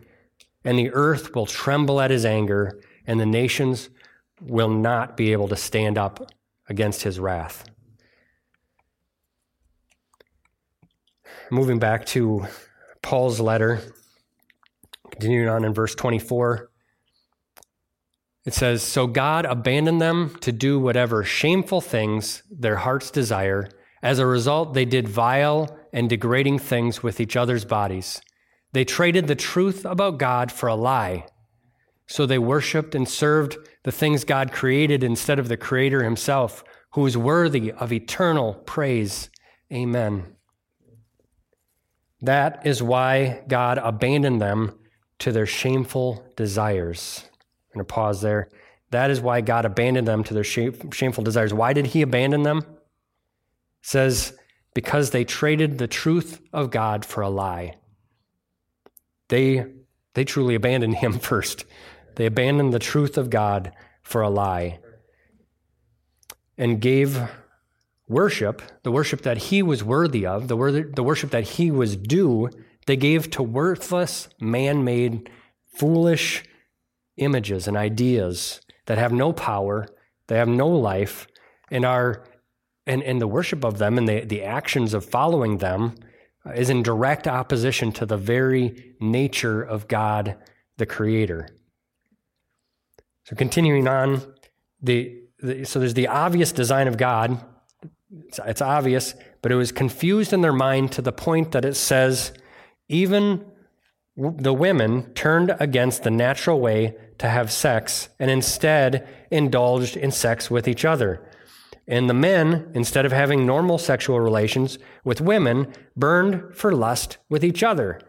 [0.63, 3.89] And the earth will tremble at his anger, and the nations
[4.41, 6.31] will not be able to stand up
[6.67, 7.63] against his wrath.
[11.51, 12.45] Moving back to
[13.01, 13.81] Paul's letter,
[15.11, 16.69] continuing on in verse 24,
[18.45, 23.69] it says, So God abandoned them to do whatever shameful things their hearts desire.
[24.03, 28.21] As a result, they did vile and degrading things with each other's bodies.
[28.73, 31.25] They traded the truth about God for a lie.
[32.07, 37.05] So they worshiped and served the things God created instead of the Creator Himself, who
[37.05, 39.29] is worthy of eternal praise.
[39.73, 40.34] Amen.
[42.25, 44.73] That is why God abandoned them
[45.19, 47.21] to their shameful desires.
[47.23, 48.49] I'm going to pause there.
[48.89, 51.53] That is why God abandoned them to their shameful desires.
[51.53, 52.59] Why did he abandon them?
[52.59, 52.67] It
[53.83, 54.35] says,
[54.73, 57.75] because they traded the truth of God for a lie.
[59.29, 59.65] They,
[60.15, 61.65] they truly abandoned him first.
[62.15, 64.79] They abandoned the truth of God for a lie
[66.57, 67.21] and gave
[68.07, 71.95] worship, the worship that he was worthy of, the, wor- the worship that he was
[71.95, 72.49] due,
[72.85, 75.29] they gave to worthless, man made,
[75.75, 76.43] foolish
[77.17, 79.87] images and ideas that have no power,
[80.27, 81.27] they have no life,
[81.71, 82.23] and are
[82.87, 85.95] and, and the worship of them and the, the actions of following them
[86.53, 90.37] is in direct opposition to the very nature of God,
[90.77, 91.47] the Creator.
[93.23, 94.21] So continuing on,
[94.81, 97.43] the, the so there's the obvious design of God
[98.11, 101.75] it's, it's obvious, but it was confused in their mind to the point that it
[101.75, 102.33] says,
[102.87, 103.45] even
[104.15, 110.49] the women turned against the natural way to have sex and instead indulged in sex
[110.49, 111.29] with each other.
[111.87, 117.43] And the men, instead of having normal sexual relations with women, burned for lust with
[117.43, 118.01] each other.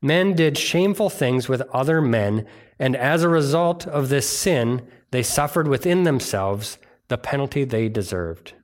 [0.00, 2.46] Men did shameful things with other men,
[2.78, 6.78] and as a result of this sin, they suffered within themselves
[7.08, 8.54] the penalty they deserved.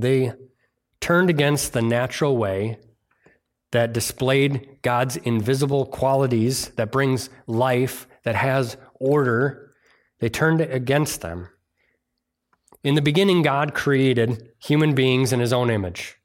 [0.00, 0.32] They
[1.00, 2.78] turned against the natural way
[3.70, 9.74] that displayed God's invisible qualities that brings life, that has order.
[10.20, 11.48] They turned against them.
[12.82, 16.16] In the beginning, God created human beings in his own image.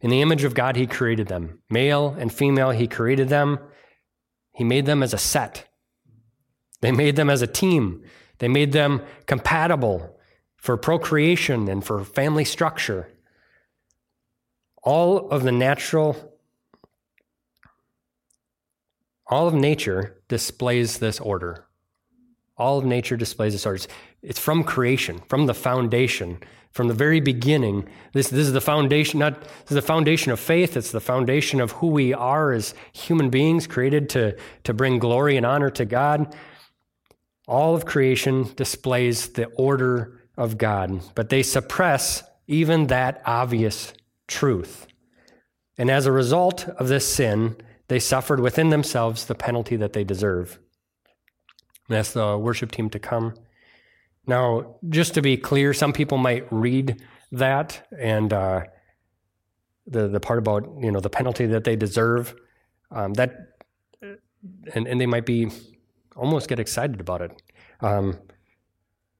[0.00, 1.60] In the image of God, he created them.
[1.68, 3.58] Male and female, he created them.
[4.52, 5.68] He made them as a set.
[6.80, 8.02] They made them as a team.
[8.38, 10.18] They made them compatible
[10.60, 13.08] for procreation and for family structure.
[14.82, 16.34] All of the natural,
[19.26, 21.64] all of nature displays this order.
[22.58, 23.80] All of nature displays this order.
[24.22, 26.38] It's from creation, from the foundation,
[26.72, 27.88] from the very beginning.
[28.12, 30.76] This, this is the foundation, not this is the foundation of faith.
[30.76, 35.38] It's the foundation of who we are as human beings created to, to bring glory
[35.38, 36.36] and honor to God.
[37.48, 43.92] All of creation displays the order of God, but they suppress even that obvious
[44.26, 44.86] truth.
[45.78, 47.56] And as a result of this sin,
[47.88, 50.58] they suffered within themselves the penalty that they deserve.
[51.88, 53.34] And ask the worship team to come.
[54.26, 57.02] Now, just to be clear, some people might read
[57.32, 58.62] that and uh,
[59.86, 62.34] the the part about you know the penalty that they deserve.
[62.90, 63.56] Um, that
[64.72, 65.50] and and they might be
[66.16, 67.42] almost get excited about it.
[67.80, 68.18] Um,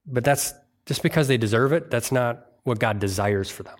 [0.07, 0.55] but that's
[0.87, 1.91] just because they deserve it.
[1.91, 3.77] That's not what God desires for them.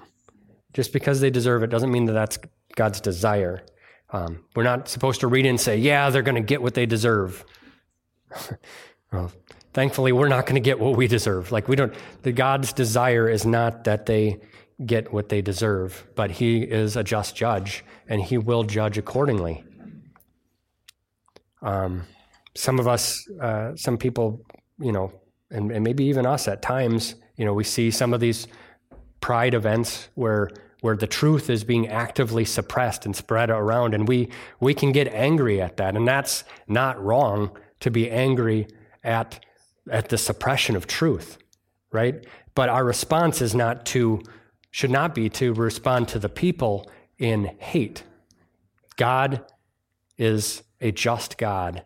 [0.73, 2.39] Just because they deserve it doesn't mean that that's
[2.77, 3.65] God's desire.
[4.13, 6.87] Um, we're not supposed to read and say, "Yeah, they're going to get what they
[6.87, 7.45] deserve."
[9.13, 9.33] well,
[9.73, 11.53] thankfully, we're not going to get what we deserve.
[11.53, 11.95] Like we don't.
[12.23, 14.41] The God's desire is not that they
[14.85, 19.65] get what they deserve, but He is a just judge, and He will judge accordingly.
[21.63, 22.05] Um,
[22.55, 24.45] some of us, uh, some people,
[24.79, 25.13] you know,
[25.51, 28.47] and, and maybe even us at times, you know, we see some of these
[29.21, 34.31] pride events where where the truth is being actively suppressed and spread around and we
[34.61, 38.67] we can get angry at that and that's not wrong to be angry
[39.05, 39.45] at
[39.91, 41.37] at the suppression of truth
[41.93, 42.25] right?
[42.55, 44.23] But our response is not to
[44.71, 46.89] should not be to respond to the people
[47.19, 48.05] in hate.
[48.97, 49.45] God
[50.17, 51.85] is a just god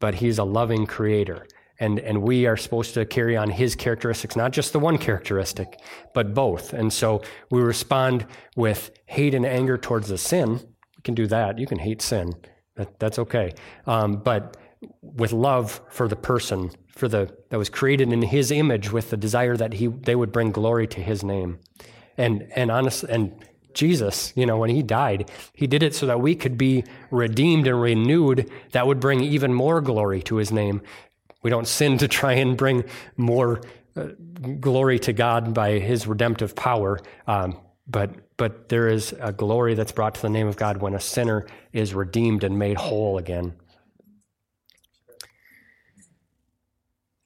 [0.00, 1.46] but he's a loving creator
[1.80, 5.80] and and we are supposed to carry on his characteristics not just the one characteristic
[6.14, 6.72] but both.
[6.72, 8.26] And so we respond
[8.56, 10.52] with hate and anger towards the sin.
[10.96, 11.58] We can do that.
[11.58, 12.32] You can hate sin.
[12.76, 13.54] That, that's okay.
[13.86, 14.56] Um, but
[15.02, 19.16] with love for the person for the that was created in his image with the
[19.16, 21.58] desire that he they would bring glory to his name.
[22.16, 26.20] And and honest and Jesus, you know, when he died, he did it so that
[26.20, 28.50] we could be redeemed and renewed.
[28.72, 30.82] That would bring even more glory to his name.
[31.42, 32.84] We don't sin to try and bring
[33.16, 33.60] more
[33.96, 34.08] uh,
[34.60, 37.00] glory to God by his redemptive power.
[37.26, 40.94] Um, but, but there is a glory that's brought to the name of God when
[40.94, 43.54] a sinner is redeemed and made whole again.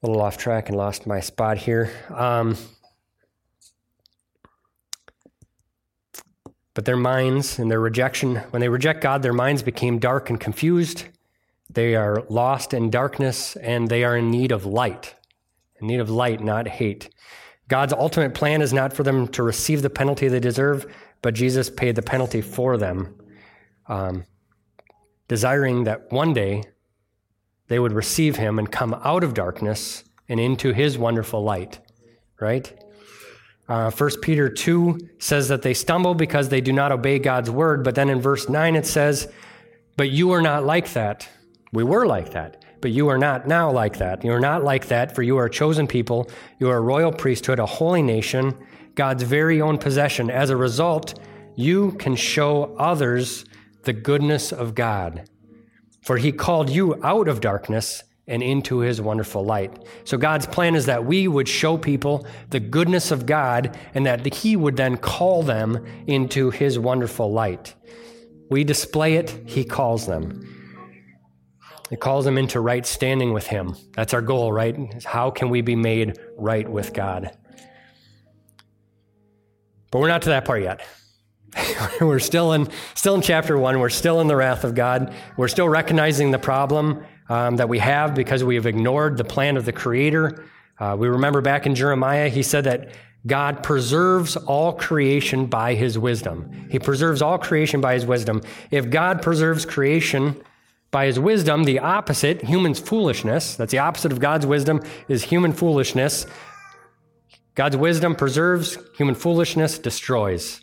[0.03, 1.91] A little off track and lost my spot here.
[2.11, 2.57] Um,
[6.75, 10.41] but their minds and their rejection, when they reject God, their minds became dark and
[10.41, 11.05] confused.
[11.75, 15.15] They are lost in darkness and they are in need of light,
[15.81, 17.09] in need of light, not hate.
[17.69, 20.93] God's ultimate plan is not for them to receive the penalty they deserve,
[21.23, 23.15] but Jesus paid the penalty for them,
[23.87, 24.25] um,
[25.29, 26.65] desiring that one day
[27.69, 31.81] they would receive him and come out of darkness and into his wonderful light,
[32.39, 32.71] right?
[33.69, 37.83] Uh, 1 Peter 2 says that they stumble because they do not obey God's word,
[37.83, 39.33] but then in verse 9 it says,
[39.97, 41.29] But you are not like that.
[41.73, 44.23] We were like that, but you are not now like that.
[44.25, 46.31] You are not like that, for you are a chosen people.
[46.59, 48.55] You are a royal priesthood, a holy nation,
[48.95, 50.31] God's very own possession.
[50.31, 51.19] As a result,
[51.57, 53.47] you can show others
[53.85, 55.29] the goodness of God.
[56.03, 59.87] For he called you out of darkness and into his wonderful light.
[60.05, 64.35] So God's plan is that we would show people the goodness of God and that
[64.35, 67.75] he would then call them into his wonderful light.
[68.51, 70.52] We display it, he calls them.
[71.93, 73.77] It calls them into right standing with Him.
[73.95, 75.05] That's our goal, right?
[75.05, 77.37] How can we be made right with God?
[79.91, 80.81] But we're not to that part yet.
[82.01, 83.79] we're still in still in chapter one.
[83.79, 85.13] We're still in the wrath of God.
[85.37, 89.59] We're still recognizing the problem um, that we have because we have ignored the plan
[89.59, 90.47] of the Creator.
[90.81, 92.95] Uh, we remember back in Jeremiah, he said that
[93.27, 96.69] God preserves all creation by His wisdom.
[96.71, 98.41] He preserves all creation by His wisdom.
[98.71, 100.43] If God preserves creation
[100.93, 105.53] by his wisdom, the opposite, human's foolishness, that's the opposite of God's wisdom, is human
[105.53, 106.27] foolishness.
[107.55, 110.63] God's wisdom preserves, human foolishness destroys.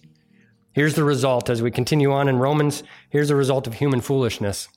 [0.72, 2.84] Here's the result as we continue on in Romans.
[3.10, 4.70] Here's the result of human foolishness.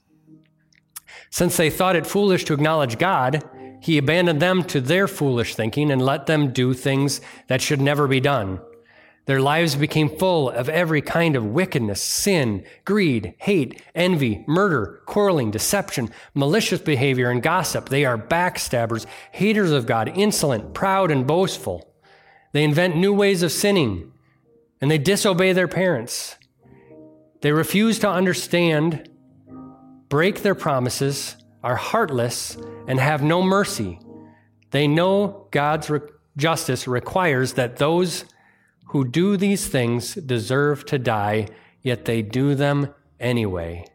[1.30, 3.44] Since they thought it foolish to acknowledge God,
[3.82, 8.08] he abandoned them to their foolish thinking and let them do things that should never
[8.08, 8.60] be done.
[9.26, 15.52] Their lives became full of every kind of wickedness, sin, greed, hate, envy, murder, quarreling,
[15.52, 17.88] deception, malicious behavior, and gossip.
[17.88, 21.94] They are backstabbers, haters of God, insolent, proud, and boastful.
[22.52, 24.12] They invent new ways of sinning,
[24.80, 26.36] and they disobey their parents.
[27.42, 29.08] They refuse to understand,
[30.08, 32.56] break their promises, are heartless,
[32.88, 34.00] and have no mercy.
[34.72, 36.00] They know God's re-
[36.36, 38.24] justice requires that those
[38.92, 41.48] who do these things deserve to die,
[41.80, 43.86] yet they do them anyway.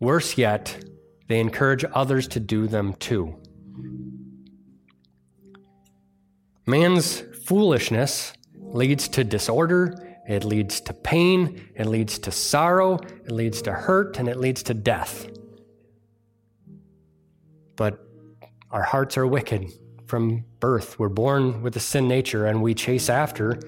[0.00, 0.84] Worse yet,
[1.28, 3.36] they encourage others to do them too.
[6.66, 13.62] Man's foolishness leads to disorder, it leads to pain, it leads to sorrow, it leads
[13.62, 15.26] to hurt, and it leads to death.
[17.76, 17.98] But
[18.70, 19.72] our hearts are wicked
[20.06, 20.98] from birth.
[20.98, 23.58] We're born with a sin nature and we chase after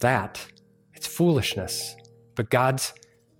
[0.00, 0.46] that.
[0.94, 1.96] It's foolishness.
[2.34, 2.92] But God's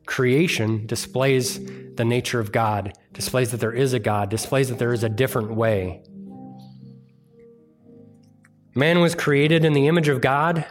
[0.06, 1.60] creation displays
[1.94, 5.08] the nature of God, displays that there is a God, displays that there is a
[5.08, 6.02] different way.
[8.74, 10.66] Man was created in the image of God.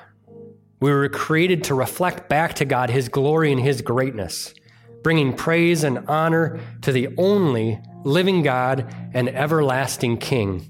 [0.80, 4.54] We were created to reflect back to God his glory and his greatness,
[5.02, 10.70] bringing praise and honor to the only living God and everlasting King.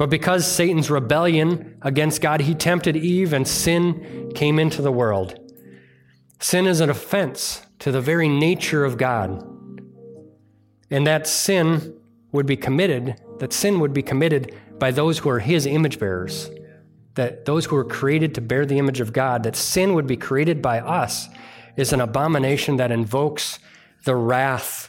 [0.00, 5.38] But because Satan's rebellion against God, he tempted Eve and sin came into the world.
[6.38, 9.46] Sin is an offense to the very nature of God.
[10.90, 12.00] And that sin
[12.32, 16.50] would be committed, that sin would be committed by those who are his image bearers.
[17.16, 20.16] That those who are created to bear the image of God, that sin would be
[20.16, 21.28] created by us
[21.76, 23.58] is an abomination that invokes
[24.04, 24.88] the wrath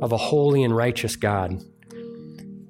[0.00, 1.64] of a holy and righteous God.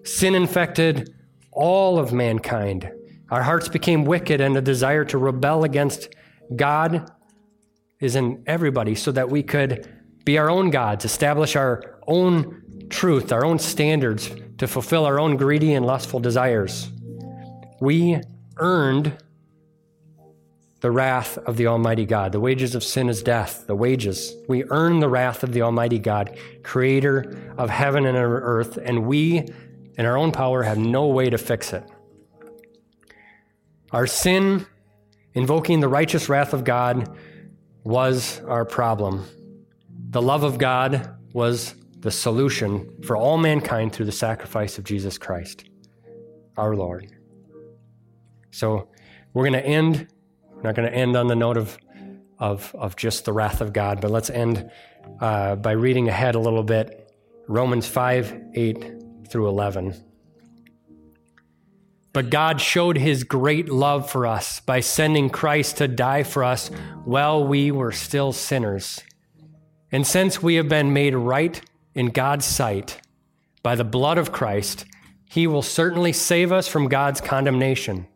[0.05, 1.13] Sin infected
[1.57, 2.89] all of mankind.
[3.31, 6.15] Our hearts became wicked, and a desire to rebel against
[6.55, 7.11] God
[7.99, 9.93] is in everybody so that we could
[10.25, 15.37] be our own gods, establish our own truth, our own standards to fulfill our own
[15.37, 16.91] greedy and lustful desires.
[17.81, 18.21] We
[18.59, 19.17] earned
[20.81, 22.33] the wrath of the Almighty God.
[22.33, 23.67] The wages of sin is death.
[23.67, 24.35] The wages.
[24.47, 29.47] We earn the wrath of the Almighty God, creator of heaven and earth, and we,
[29.97, 31.85] in our own power, have no way to fix it.
[33.93, 34.67] Our sin,
[35.35, 37.17] invoking the righteous wrath of God,
[37.85, 39.25] was our problem.
[40.11, 45.19] The love of God was the solution for all mankind through the sacrifice of Jesus
[45.19, 45.65] Christ,
[46.57, 47.11] our Lord.
[48.51, 48.89] So
[49.33, 50.09] we're going to end.
[50.51, 51.79] We're not going to end on the note of,
[52.39, 54.71] of, of just the wrath of God, but let's end
[55.21, 57.15] uh, by reading ahead a little bit
[57.49, 58.96] Romans 5 8
[59.31, 59.95] through 11.
[62.13, 66.69] But God showed his great love for us by sending Christ to die for us
[67.05, 69.03] while we were still sinners.
[69.93, 71.61] And since we have been made right
[71.95, 73.03] in God's sight
[73.63, 74.87] by the blood of Christ,
[75.29, 78.07] he will certainly save us from God's condemnation.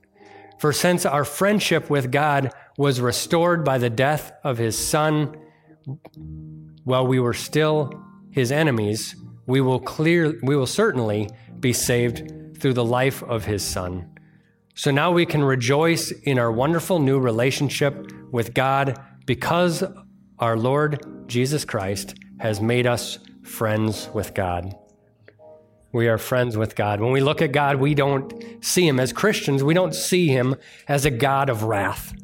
[0.59, 5.37] For since our friendship with God was restored by the death of his Son
[6.85, 9.15] while we were still his enemies,
[9.51, 11.29] we will clear we will certainly
[11.59, 14.09] be saved through the life of his Son.
[14.77, 19.83] So now we can rejoice in our wonderful new relationship with God because
[20.39, 24.75] our Lord Jesus Christ has made us friends with God.
[25.93, 27.01] We are friends with God.
[27.01, 30.55] When we look at God, we don't see him as Christians, we don't see him
[30.87, 32.15] as a God of wrath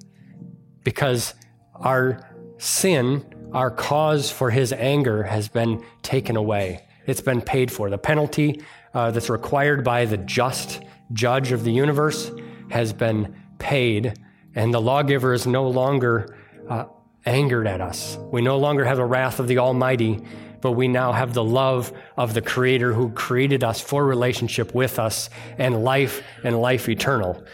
[0.84, 1.34] because
[1.74, 2.20] our
[2.58, 6.85] sin, our cause for his anger has been taken away.
[7.06, 7.90] It's been paid for.
[7.90, 8.62] The penalty
[8.94, 10.82] uh, that's required by the just
[11.12, 12.30] judge of the universe
[12.70, 14.18] has been paid,
[14.54, 16.36] and the lawgiver is no longer
[16.68, 16.86] uh,
[17.24, 18.18] angered at us.
[18.32, 20.20] We no longer have the wrath of the Almighty,
[20.60, 24.98] but we now have the love of the Creator who created us for relationship with
[24.98, 27.44] us and life and life eternal.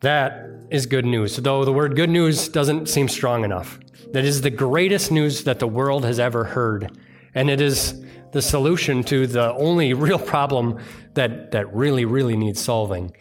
[0.00, 3.78] That is good news, though the word good news doesn't seem strong enough.
[4.12, 6.98] That is the greatest news that the world has ever heard.
[7.34, 8.02] And it is
[8.32, 10.78] the solution to the only real problem
[11.14, 13.14] that, that really, really needs solving.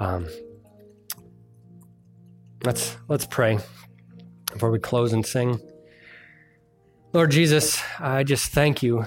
[0.00, 0.28] Um,
[2.64, 3.58] let's, let's pray
[4.52, 5.60] before we close and sing.
[7.12, 9.06] Lord Jesus, I just thank you.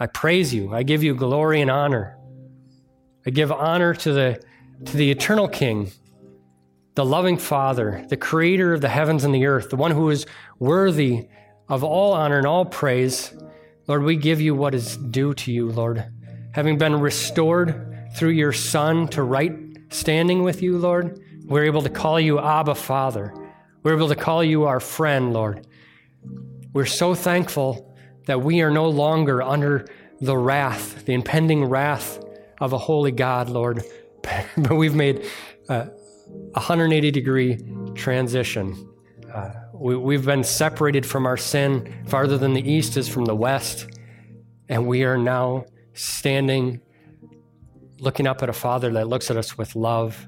[0.00, 0.74] I praise you.
[0.74, 2.18] I give you glory and honor.
[3.24, 4.42] I give honor to the,
[4.86, 5.92] to the eternal King,
[6.96, 10.26] the loving Father, the creator of the heavens and the earth, the one who is
[10.58, 11.28] worthy
[11.72, 13.32] of all honor and all praise.
[13.86, 16.04] Lord, we give you what is due to you, Lord.
[16.52, 19.58] Having been restored through your Son to right
[19.88, 23.34] standing with you, Lord, we're able to call you Abba Father.
[23.82, 25.66] We're able to call you our friend, Lord.
[26.74, 27.96] We're so thankful
[28.26, 29.86] that we are no longer under
[30.20, 32.22] the wrath, the impending wrath
[32.60, 33.82] of a holy God, Lord.
[34.58, 35.24] but we've made
[35.70, 35.86] a
[36.52, 37.64] 180 degree
[37.94, 38.90] transition.
[39.32, 39.52] Uh,
[39.82, 43.88] we, we've been separated from our sin farther than the east is from the west.
[44.68, 46.80] And we are now standing,
[47.98, 50.24] looking up at a Father that looks at us with love.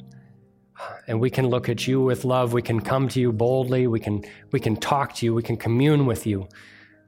[1.06, 2.52] And we can look at you with love.
[2.52, 3.86] We can come to you boldly.
[3.86, 5.32] We can, we can talk to you.
[5.32, 6.48] We can commune with you.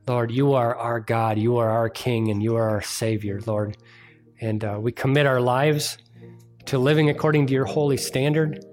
[0.07, 1.39] Lord, you are our God.
[1.39, 3.77] You are our King, and you are our Savior, Lord.
[4.41, 5.99] And uh, we commit our lives
[6.67, 8.65] to living according to your holy standard.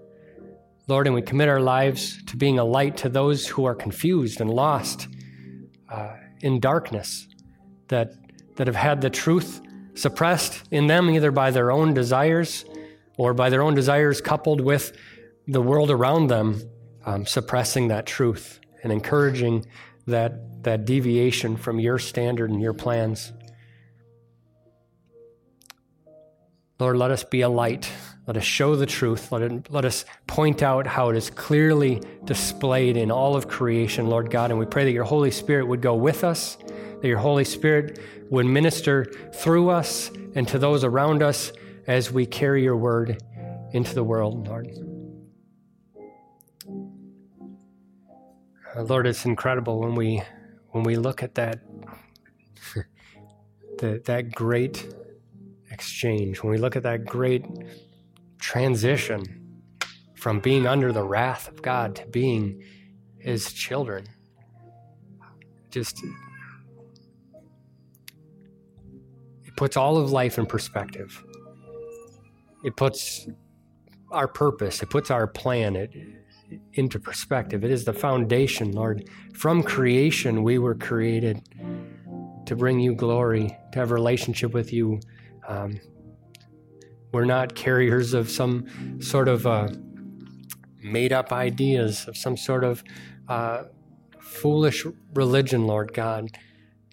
[0.88, 4.42] Lord, and we commit our lives to being a light to those who are confused
[4.42, 5.08] and lost
[5.90, 7.28] uh, in darkness,
[7.88, 8.14] that,
[8.56, 9.62] that have had the truth
[9.96, 12.66] suppressed in them either by their own desires
[13.18, 14.98] or by their own desires coupled with
[15.48, 16.62] the world around them
[17.06, 19.66] um, suppressing that truth and encouraging
[20.08, 23.32] that, that deviation from your standard and your plans.
[26.80, 27.90] Lord, let us be a light.
[28.26, 29.34] Let us show the truth.
[29.34, 34.08] Let, it, let us point out how it is clearly displayed in all of creation,
[34.08, 34.50] Lord God.
[34.50, 36.58] And we pray that your Holy Spirit would go with us,
[37.02, 38.00] that your Holy Spirit
[38.30, 41.52] would minister through us and to those around us
[41.86, 43.22] as we carry your word
[43.74, 44.70] into the world, Lord.
[48.76, 50.24] Uh, Lord, it's incredible when we
[50.70, 51.60] when we look at that
[53.80, 54.88] the, that great
[55.70, 57.46] exchange, when we look at that great
[58.44, 59.24] transition
[60.16, 62.62] from being under the wrath of God to being
[63.18, 64.06] his children.
[65.72, 66.04] Just
[69.46, 71.24] it puts all of life in perspective.
[72.66, 73.28] It puts
[74.12, 75.94] our purpose, it puts our plan it,
[76.74, 77.64] into perspective.
[77.64, 79.10] It is the foundation, Lord.
[79.34, 81.42] From creation, we were created
[82.46, 85.00] to bring you glory, to have a relationship with you,
[85.48, 85.80] um,
[87.14, 89.70] we're not carriers of some sort of uh,
[90.82, 92.84] made up ideas, of some sort of
[93.30, 93.64] uh,
[94.20, 96.30] foolish religion, Lord God.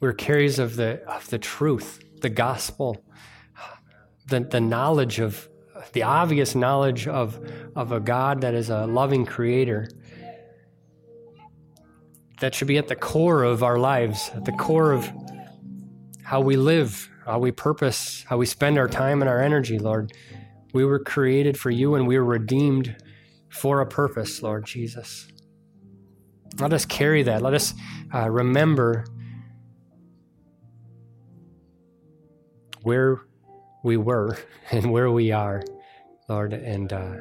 [0.00, 3.02] We're carriers of the, of the truth, the gospel,
[4.28, 5.48] the, the knowledge of,
[5.92, 7.40] the obvious knowledge of,
[7.74, 9.88] of a God that is a loving creator.
[12.40, 15.10] That should be at the core of our lives, at the core of
[16.22, 20.12] how we live, how we purpose, how we spend our time and our energy, Lord.
[20.72, 22.96] We were created for you and we were redeemed
[23.48, 25.28] for a purpose, Lord Jesus.
[26.58, 27.42] Let us carry that.
[27.42, 27.74] Let us
[28.14, 29.04] uh, remember
[32.82, 33.20] where
[33.82, 34.38] we were
[34.70, 35.62] and where we are,
[36.28, 36.52] Lord.
[36.52, 37.16] And uh,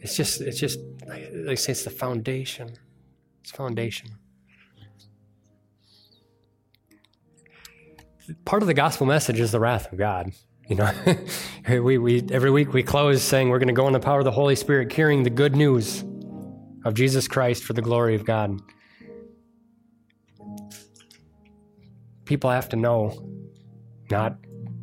[0.00, 2.72] it's just, it's just, like I say, it's the foundation.
[3.42, 4.10] It's foundation.
[8.44, 10.32] Part of the gospel message is the wrath of God.
[10.68, 10.92] You know,
[11.82, 14.24] we, we every week we close saying we're going to go in the power of
[14.24, 16.04] the Holy Spirit, carrying the good news
[16.84, 18.60] of Jesus Christ for the glory of God.
[22.24, 23.28] People have to know,
[24.10, 24.36] not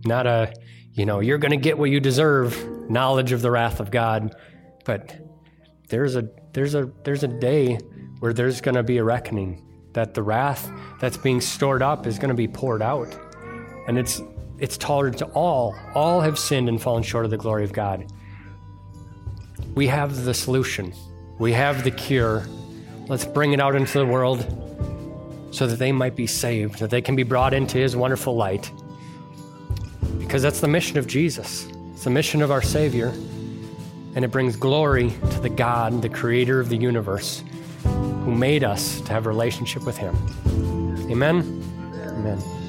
[0.05, 0.53] not a
[0.93, 4.33] you know you're going to get what you deserve knowledge of the wrath of God,
[4.85, 5.17] but
[5.89, 7.77] there's a there's a there's a day
[8.19, 9.61] where there's going to be a reckoning
[9.93, 10.71] that the wrath
[11.01, 13.13] that's being stored up is going to be poured out
[13.87, 14.21] and it's
[14.59, 15.75] it's tolerant to all.
[15.93, 18.11] All have sinned and fallen short of the glory of God.
[19.75, 20.93] We have the solution.
[21.39, 22.45] We have the cure.
[23.07, 24.39] Let's bring it out into the world
[25.51, 28.71] so that they might be saved, that they can be brought into his wonderful light.
[30.19, 31.67] Because that's the mission of Jesus.
[31.91, 33.09] It's the mission of our Savior.
[34.15, 37.43] And it brings glory to the God, the creator of the universe,
[37.83, 40.15] who made us to have a relationship with him.
[41.11, 41.63] Amen.
[41.93, 42.62] Amen.